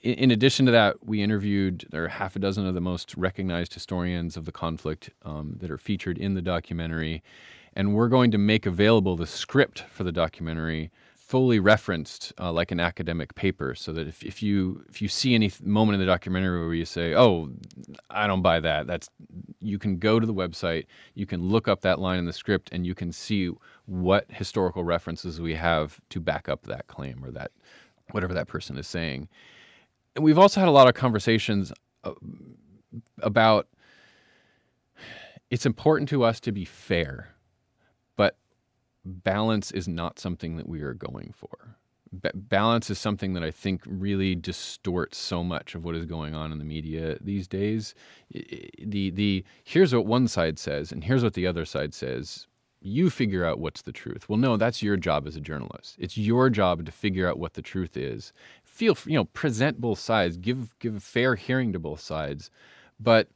[0.02, 3.16] In, in, addition to that, we interviewed there are half a dozen of the most
[3.16, 7.22] recognized historians of the conflict um, that are featured in the documentary.
[7.74, 10.90] And we're going to make available the script for the documentary
[11.34, 15.34] fully referenced uh, like an academic paper so that if, if you if you see
[15.34, 17.50] any moment in the documentary where you say oh
[18.08, 19.10] i don't buy that that's
[19.58, 20.84] you can go to the website
[21.14, 23.50] you can look up that line in the script and you can see
[23.86, 27.50] what historical references we have to back up that claim or that
[28.12, 29.28] whatever that person is saying.
[30.14, 31.72] And we've also had a lot of conversations
[32.04, 32.12] uh,
[33.18, 33.66] about
[35.50, 37.34] it's important to us to be fair
[39.04, 41.76] balance is not something that we are going for.
[42.20, 46.34] B- balance is something that I think really distorts so much of what is going
[46.34, 47.94] on in the media these days.
[48.30, 52.46] The the here's what one side says and here's what the other side says.
[52.80, 54.28] You figure out what's the truth.
[54.28, 55.96] Well, no, that's your job as a journalist.
[55.98, 58.32] It's your job to figure out what the truth is.
[58.62, 62.50] Feel you know, present both sides, give give a fair hearing to both sides,
[63.00, 63.28] but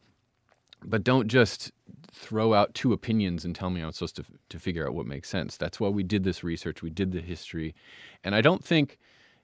[0.84, 1.72] but don't just
[2.12, 5.28] throw out two opinions and tell me I'm supposed to to figure out what makes
[5.28, 5.56] sense.
[5.56, 7.74] That's why we did this research, we did the history,
[8.24, 8.98] and I don't think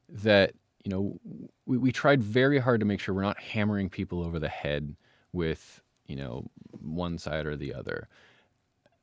[0.08, 0.52] that
[0.84, 1.18] you know
[1.66, 4.96] we, we tried very hard to make sure we're not hammering people over the head
[5.32, 6.46] with you know
[6.80, 8.08] one side or the other.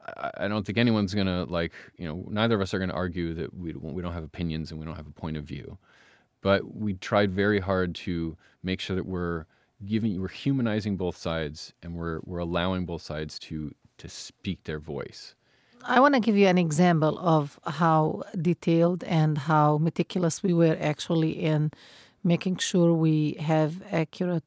[0.05, 3.33] I, I don't think anyone's gonna like you know neither of us are gonna argue
[3.35, 5.77] that we we don't have opinions and we don't have a point of view,
[6.41, 9.45] but we tried very hard to make sure that we're
[9.85, 14.79] giving we're humanizing both sides and we're we're allowing both sides to to speak their
[14.79, 15.35] voice.
[15.83, 20.77] I want to give you an example of how detailed and how meticulous we were
[20.79, 21.71] actually in
[22.23, 24.43] making sure we have accurate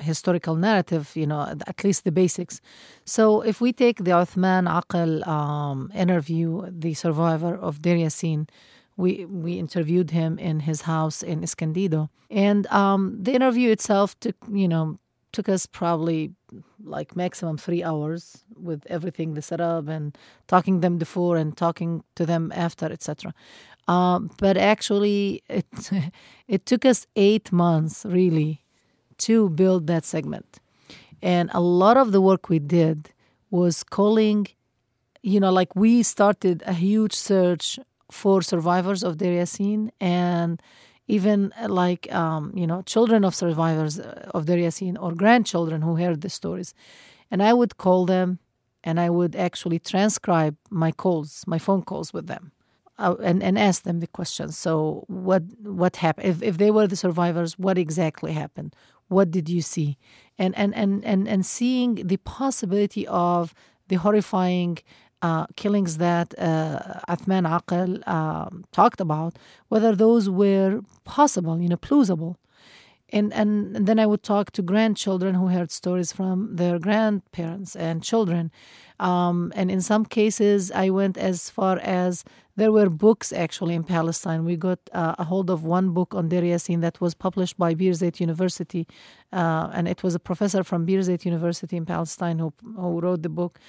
[0.00, 2.60] historical narrative, you know, at least the basics.
[3.04, 8.08] So if we take the Uthman Aql um, interview, the survivor of Deir
[8.96, 14.36] we we interviewed him in his house in Escondido, and um, the interview itself took
[14.50, 14.98] you know
[15.32, 16.32] took us probably
[16.82, 20.16] like maximum three hours with everything the setup and
[20.46, 23.34] talking them before and talking to them after, etc.
[23.86, 25.66] Um, but actually, it
[26.48, 28.62] it took us eight months really
[29.18, 30.58] to build that segment,
[31.22, 33.10] and a lot of the work we did
[33.50, 34.46] was calling
[35.22, 37.78] you know like we started a huge search
[38.10, 40.60] for survivors of Deir Yassin and
[41.08, 45.82] even uh, like um, you know children of survivors uh, of Deir Yassin or grandchildren
[45.82, 46.74] who heard the stories.
[47.30, 48.38] And i would call them
[48.84, 52.52] and i would actually transcribe my calls my phone calls with them
[52.98, 54.56] uh, and, and ask them the questions.
[54.56, 56.28] So what what happened?
[56.28, 58.74] If, if they were the survivors what exactly happened?
[59.08, 59.98] What did you see?
[60.38, 63.54] And and and and, and seeing the possibility of
[63.88, 64.78] the horrifying
[65.22, 69.38] uh, killings that uh, Uthman Aql uh, talked about,
[69.68, 72.36] whether those were possible, you know, plausible.
[73.12, 78.02] and, and then I would talk to grandchildren who heard stories from their grandparents and
[78.02, 78.50] children.
[78.98, 82.24] Um, and in some cases, I went as far as
[82.56, 84.44] there were books actually in Palestine.
[84.44, 87.74] We got uh, a hold of one book on Deir Yassin that was published by
[87.74, 88.86] Birzeit University,
[89.32, 93.28] uh, and it was a professor from Birzeit University in Palestine who, who wrote the
[93.28, 93.60] book.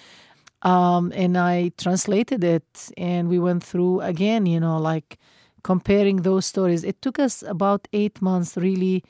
[0.64, 5.18] Um, and I translated it, and we went through again, you know, like
[5.64, 6.84] comparing those stories.
[6.84, 9.04] It took us about eight months really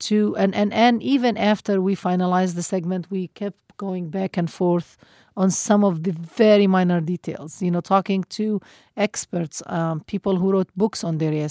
[0.00, 4.50] to, and, and, and even after we finalized the segment, we kept going back and
[4.50, 4.96] forth
[5.36, 7.60] on some of the very minor details.
[7.60, 8.60] You know, talking to
[8.96, 11.48] experts, um, people who wrote books on Deir.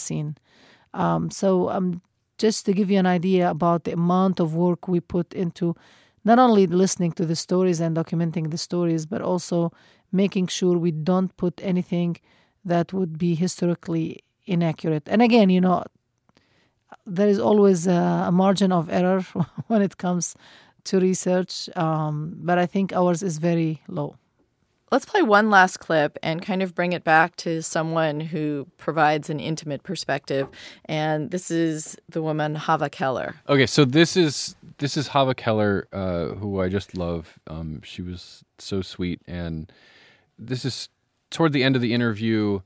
[0.94, 2.02] Um, so, um,
[2.38, 5.76] just to give you an idea about the amount of work we put into
[6.24, 9.72] not only listening to the stories and documenting the stories, but also
[10.12, 12.18] making sure we don't put anything
[12.64, 15.04] that would be historically inaccurate.
[15.08, 15.84] And again, you know,
[17.06, 19.22] there is always a, margin of error
[19.68, 20.36] when it comes
[20.86, 24.16] to research, um, but I think ours is very low.
[24.94, 29.28] Let's play one last clip and kind of bring it back to someone who provides
[29.28, 30.48] an intimate perspective.
[30.86, 33.34] And this is the woman Hava Keller.
[33.50, 37.40] Okay, so this is this is Hava Keller, uh, who I just love.
[37.48, 39.72] Um, she was so sweet, and
[40.38, 40.90] this is
[41.32, 42.60] toward the end of the interview.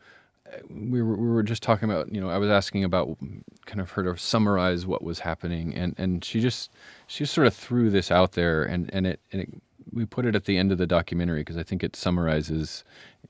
[0.47, 3.17] uh, We were, we were just talking about, you know, I was asking about
[3.65, 6.71] kind of her to summarize what was happening, and, and she just
[7.07, 9.49] she just sort of threw this out there, and and it, and it
[9.91, 12.84] we put it at the end of the documentary because I think it summarizes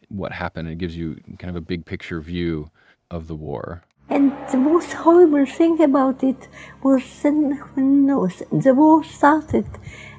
[0.09, 0.69] what happened.
[0.69, 2.69] It gives you kind of a big picture view
[3.11, 3.83] of the war.
[4.09, 6.47] And the most horrible thing about it
[6.81, 9.67] was then when no, the war started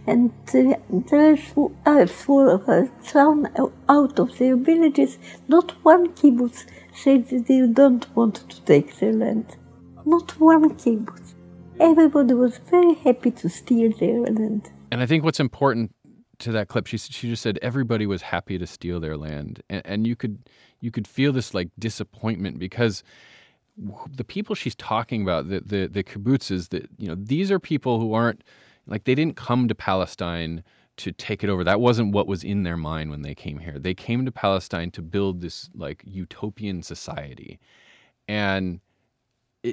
[0.07, 3.49] and the the Arabs were uh, thrown
[3.89, 5.19] out of their villages.
[5.49, 9.57] Not one kibbutz said that they don't want to take their land.
[10.05, 11.35] Not one kibbutz.
[11.81, 14.71] Everybody was very happy to steal their land.
[14.91, 15.95] And I think what's important
[16.41, 19.83] to that clip, she she just said everybody was happy to steal their land, and,
[19.85, 20.49] and you could
[20.81, 23.03] you could feel this like disappointment because
[24.11, 28.01] the people she's talking about, the the the kibbutzes, that you know these are people
[28.01, 28.43] who aren't
[28.87, 30.63] like they didn't come to Palestine
[30.99, 31.63] to take it over.
[31.63, 33.79] That wasn't what was in their mind when they came here.
[33.79, 37.59] They came to Palestine to build this like utopian society,
[38.27, 38.81] and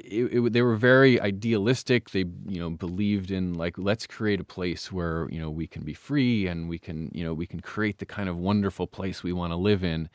[0.04, 2.10] it, it, they were very idealistic.
[2.10, 5.82] They, you know, believed in like let's create a place where you know we can
[5.82, 9.22] be free and we can, you know, we can create the kind of wonderful place
[9.22, 10.08] we want to live in.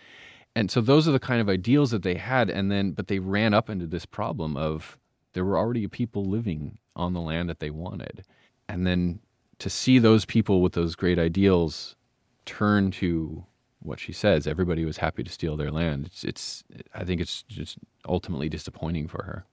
[0.56, 2.50] And so those are the kind of ideals that they had.
[2.50, 4.98] And then, but they ran up into this problem of
[5.34, 8.26] there were already people living on the land that they wanted,
[8.68, 9.20] and then
[9.60, 11.96] to see those people with those great ideals
[12.46, 13.46] turn to
[13.82, 16.06] what she says, everybody was happy to steal their land.
[16.06, 16.64] It's, it's
[16.94, 17.78] I think it's just
[18.08, 19.46] ultimately disappointing for her.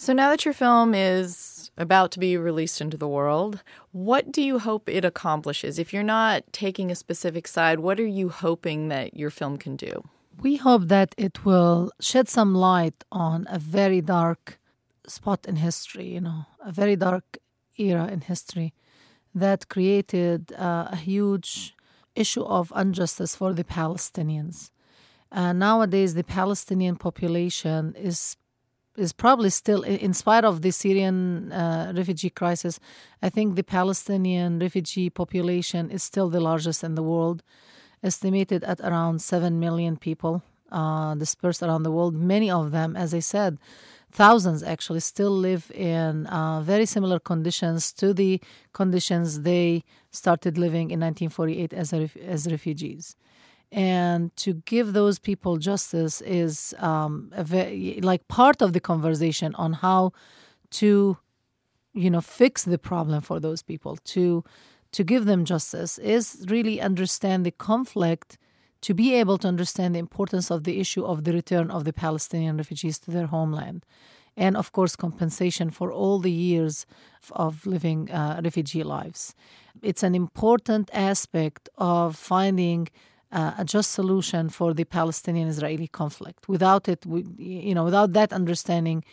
[0.00, 3.62] So now that your film is about to be released into the world,
[3.92, 5.78] what do you hope it accomplishes?
[5.78, 9.76] If you're not taking a specific side, what are you hoping that your film can
[9.76, 10.08] do?
[10.40, 14.58] We hope that it will shed some light on a very dark
[15.06, 17.36] spot in history, you know, a very dark
[17.76, 18.72] era in history
[19.34, 21.76] that created uh, a huge
[22.14, 24.70] issue of injustice for the Palestinians.
[25.30, 28.38] Uh, nowadays, the Palestinian population is
[28.96, 32.80] is probably still, in spite of the Syrian uh, refugee crisis,
[33.22, 37.42] I think the Palestinian refugee population is still the largest in the world,
[38.02, 40.42] estimated at around 7 million people
[40.72, 42.14] uh, dispersed around the world.
[42.14, 43.58] Many of them, as I said,
[44.10, 48.40] thousands actually still live in uh, very similar conditions to the
[48.72, 53.16] conditions they started living in 1948 as, a, as refugees
[53.72, 57.32] and to give those people justice is um,
[58.02, 60.12] like part of the conversation on how
[60.70, 61.16] to
[61.92, 63.96] you know fix the problem for those people.
[63.96, 64.44] To
[64.92, 68.38] to give them justice is really understand the conflict
[68.82, 71.92] to be able to understand the importance of the issue of the return of the
[71.92, 73.84] Palestinian refugees to their homeland.
[74.36, 76.86] And of course compensation for all the years
[77.32, 79.34] of living uh, refugee lives.
[79.82, 82.88] It's an important aspect of finding
[83.32, 86.48] uh, a just solution for the Palestinian-Israeli conflict.
[86.48, 89.04] Without it, we, you know, without that understanding,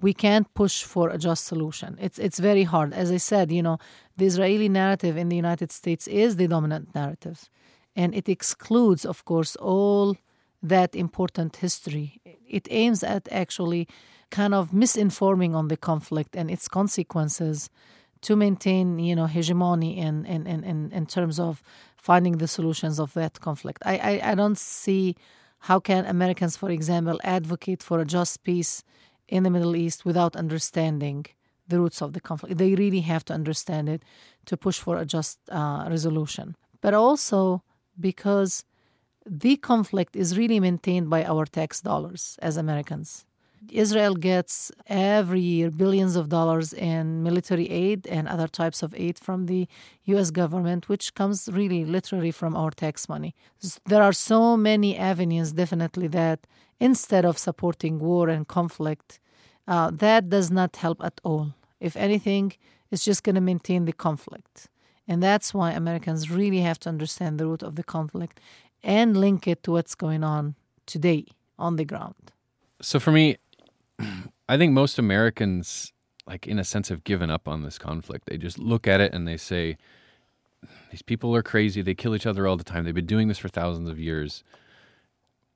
[0.00, 1.96] we can't push for a just solution.
[2.00, 2.92] It's it's very hard.
[2.92, 3.78] As I said, you know,
[4.16, 7.48] the Israeli narrative in the United States is the dominant narrative,
[7.94, 10.16] and it excludes, of course, all
[10.62, 12.20] that important history.
[12.48, 13.86] It aims at actually
[14.30, 17.70] kind of misinforming on the conflict and its consequences
[18.22, 21.62] to maintain, you know, hegemony in in, in, in, in terms of
[22.02, 23.80] finding the solutions of that conflict.
[23.86, 25.16] I, I, I don't see
[25.68, 28.82] how can Americans, for example, advocate for a just peace
[29.28, 31.24] in the Middle East without understanding
[31.68, 32.58] the roots of the conflict.
[32.58, 34.02] They really have to understand it
[34.46, 36.56] to push for a just uh, resolution.
[36.80, 37.62] But also
[37.98, 38.64] because
[39.24, 43.24] the conflict is really maintained by our tax dollars as Americans.
[43.70, 49.18] Israel gets every year billions of dollars in military aid and other types of aid
[49.18, 49.68] from the
[50.04, 53.34] US government, which comes really literally from our tax money.
[53.86, 56.46] There are so many avenues, definitely, that
[56.78, 59.20] instead of supporting war and conflict,
[59.68, 61.54] uh, that does not help at all.
[61.80, 62.54] If anything,
[62.90, 64.68] it's just going to maintain the conflict.
[65.06, 68.40] And that's why Americans really have to understand the root of the conflict
[68.82, 70.54] and link it to what's going on
[70.86, 71.26] today
[71.58, 72.32] on the ground.
[72.80, 73.36] So for me,
[74.48, 75.92] I think most Americans,
[76.26, 78.26] like in a sense, have given up on this conflict.
[78.26, 79.76] They just look at it and they say,
[80.90, 81.82] these people are crazy.
[81.82, 82.84] They kill each other all the time.
[82.84, 84.44] They've been doing this for thousands of years.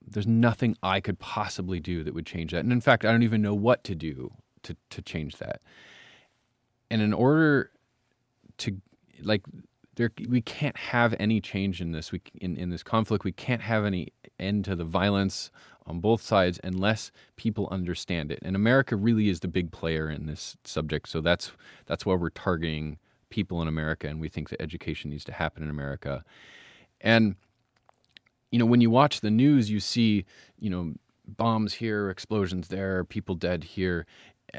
[0.05, 2.61] There's nothing I could possibly do that would change that.
[2.61, 4.33] And in fact, I don't even know what to do
[4.63, 5.61] to, to change that.
[6.91, 7.71] And in order
[8.59, 8.81] to,
[9.23, 9.43] like,
[9.97, 12.13] there, we can't have any change in this.
[12.13, 15.51] We in, in this conflict, we can't have any end to the violence
[15.87, 18.39] on both sides unless people understand it.
[18.43, 21.09] And America really is the big player in this subject.
[21.09, 21.53] So that's
[21.87, 22.99] that's why we're targeting
[23.31, 26.25] people in America, and we think that education needs to happen in America.
[27.01, 27.37] And
[28.51, 30.25] you know, when you watch the news, you see
[30.59, 30.95] you know
[31.27, 34.07] bombs here, explosions there, people dead here,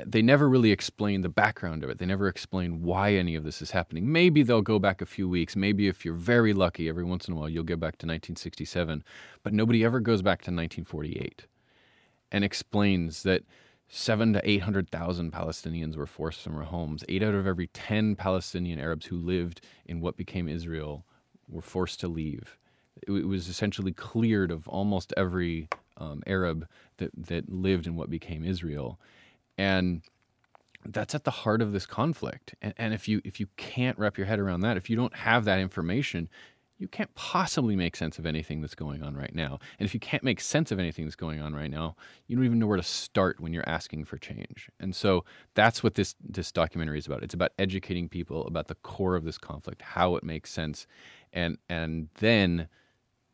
[0.05, 1.97] they never really explain the background of it.
[1.97, 4.11] They never explain why any of this is happening.
[4.11, 5.55] Maybe they'll go back a few weeks.
[5.55, 9.03] Maybe if you're very lucky, every once in a while, you'll get back to 1967.
[9.43, 11.47] But nobody ever goes back to 1948
[12.31, 13.43] and explains that
[13.87, 17.05] seven to 800,000 Palestinians were forced from their homes.
[17.07, 21.05] Eight out of every 10 Palestinian Arabs who lived in what became Israel
[21.47, 22.57] were forced to leave.
[23.07, 28.43] It, was essentially cleared of almost every um, Arab that, that lived in what became
[28.43, 28.99] Israel
[29.57, 30.01] and
[30.85, 32.55] that's at the heart of this conflict.
[32.61, 35.15] And, and if you if you can't wrap your head around that, if you don't
[35.15, 36.29] have that information,
[36.77, 39.59] you can't possibly make sense of anything that's going on right now.
[39.79, 41.95] And if you can't make sense of anything that's going on right now,
[42.27, 44.69] you don't even know where to start when you're asking for change.
[44.79, 45.25] And so
[45.55, 47.23] that's what this this documentary is about.
[47.23, 50.87] It's about educating people about the core of this conflict, how it makes sense,
[51.33, 52.67] and and then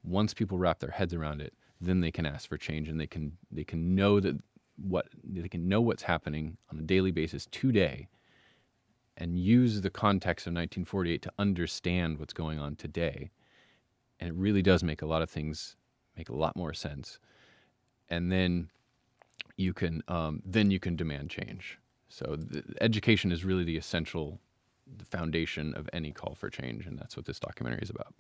[0.04, 3.08] once people wrap their heads around it, then they can ask for change and they
[3.08, 4.38] can they can know that
[4.78, 8.08] what they can know what's happening on a daily basis today
[9.18, 13.30] and use the context of 1948 to understand what's going on today.
[14.20, 15.76] And it really does make a lot of things
[16.18, 17.20] make a lot more sense.
[18.10, 18.70] And then
[19.58, 21.80] you can um, then you can demand change.
[22.10, 22.38] So
[22.82, 24.40] education is really the essential
[25.10, 28.14] foundation of any call for change and that's what this documentary is about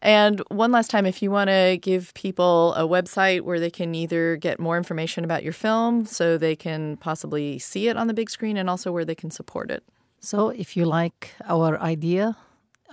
[0.00, 3.94] and one last time, if you want to give people a website where they can
[3.94, 8.14] either get more information about your film so they can possibly see it on the
[8.14, 9.82] big screen and also where they can support it.
[10.20, 12.36] So, if you like our idea,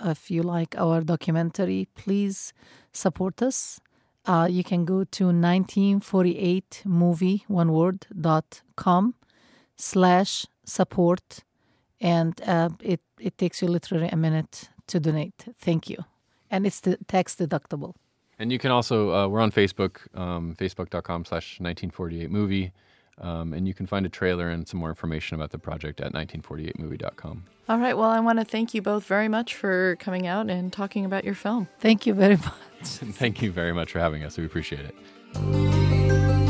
[0.04, 2.52] if you like our documentary, please
[2.92, 3.80] support us.
[4.24, 9.14] Uh, you can go to 1948movie, one word, dot com
[9.76, 11.44] slash support.
[12.00, 15.46] And uh, it, it takes you literally a minute to donate.
[15.58, 16.04] Thank you
[16.50, 17.94] and it's the tax deductible.
[18.38, 22.72] And you can also, uh, we're on Facebook, um, facebook.com slash 1948movie.
[23.18, 26.12] Um, and you can find a trailer and some more information about the project at
[26.12, 27.44] 1948movie.com.
[27.68, 27.96] All right.
[27.96, 31.24] Well, I want to thank you both very much for coming out and talking about
[31.24, 31.68] your film.
[31.80, 32.52] Thank you very much.
[32.82, 34.36] thank you very much for having us.
[34.36, 36.45] We appreciate it.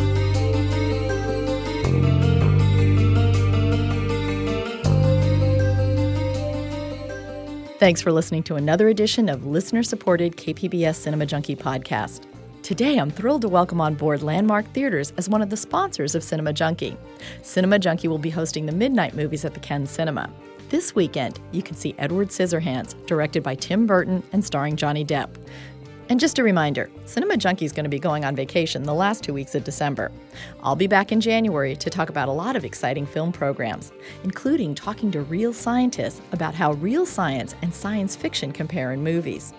[7.79, 12.23] Thanks for listening to another edition of listener supported KPBS Cinema Junkie podcast.
[12.63, 16.25] Today, I'm thrilled to welcome on board Landmark Theaters as one of the sponsors of
[16.25, 16.97] Cinema Junkie.
[17.43, 20.33] Cinema Junkie will be hosting the midnight movies at the Ken Cinema.
[20.71, 25.29] This weekend, you can see Edward Scissorhands, directed by Tim Burton and starring Johnny Depp.
[26.09, 29.25] And just a reminder Cinema Junkie is going to be going on vacation the last
[29.25, 30.13] two weeks of December.
[30.63, 33.93] I'll be back in January to talk about a lot of exciting film programs,
[34.23, 39.53] including talking to real scientists about how real science and science fiction compare in movies.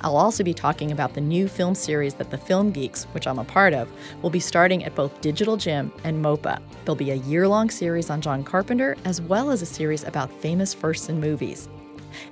[0.00, 3.38] I'll also be talking about the new film series that the Film Geeks, which I'm
[3.38, 3.88] a part of,
[4.20, 6.60] will be starting at both Digital Gym and MOPA.
[6.84, 10.32] There'll be a year long series on John Carpenter, as well as a series about
[10.42, 11.68] famous firsts in movies.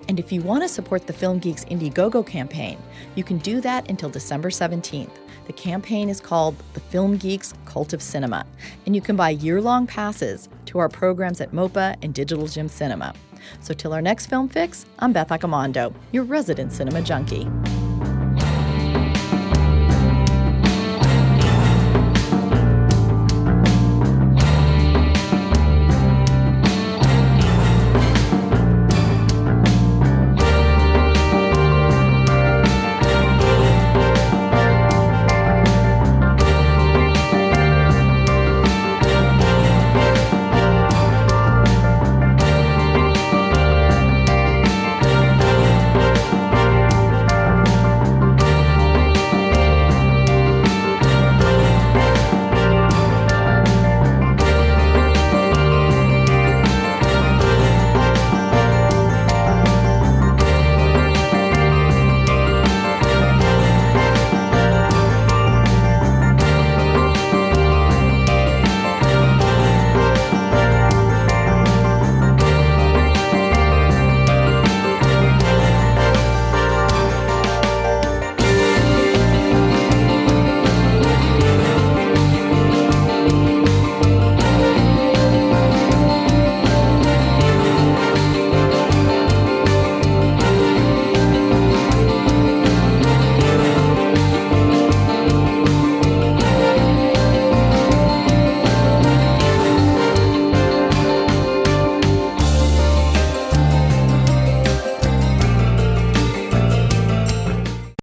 [0.08, 2.78] And if you want to support the Film Geeks Indiegogo campaign,
[3.14, 5.10] you can do that until December 17th.
[5.46, 8.46] The campaign is called the Film Geeks Cult of Cinema,
[8.86, 12.68] and you can buy year long passes to our programs at MOPA and Digital Gym
[12.68, 13.12] Cinema.
[13.60, 17.48] So, till our next film fix, I'm Beth Accomando, your resident cinema junkie.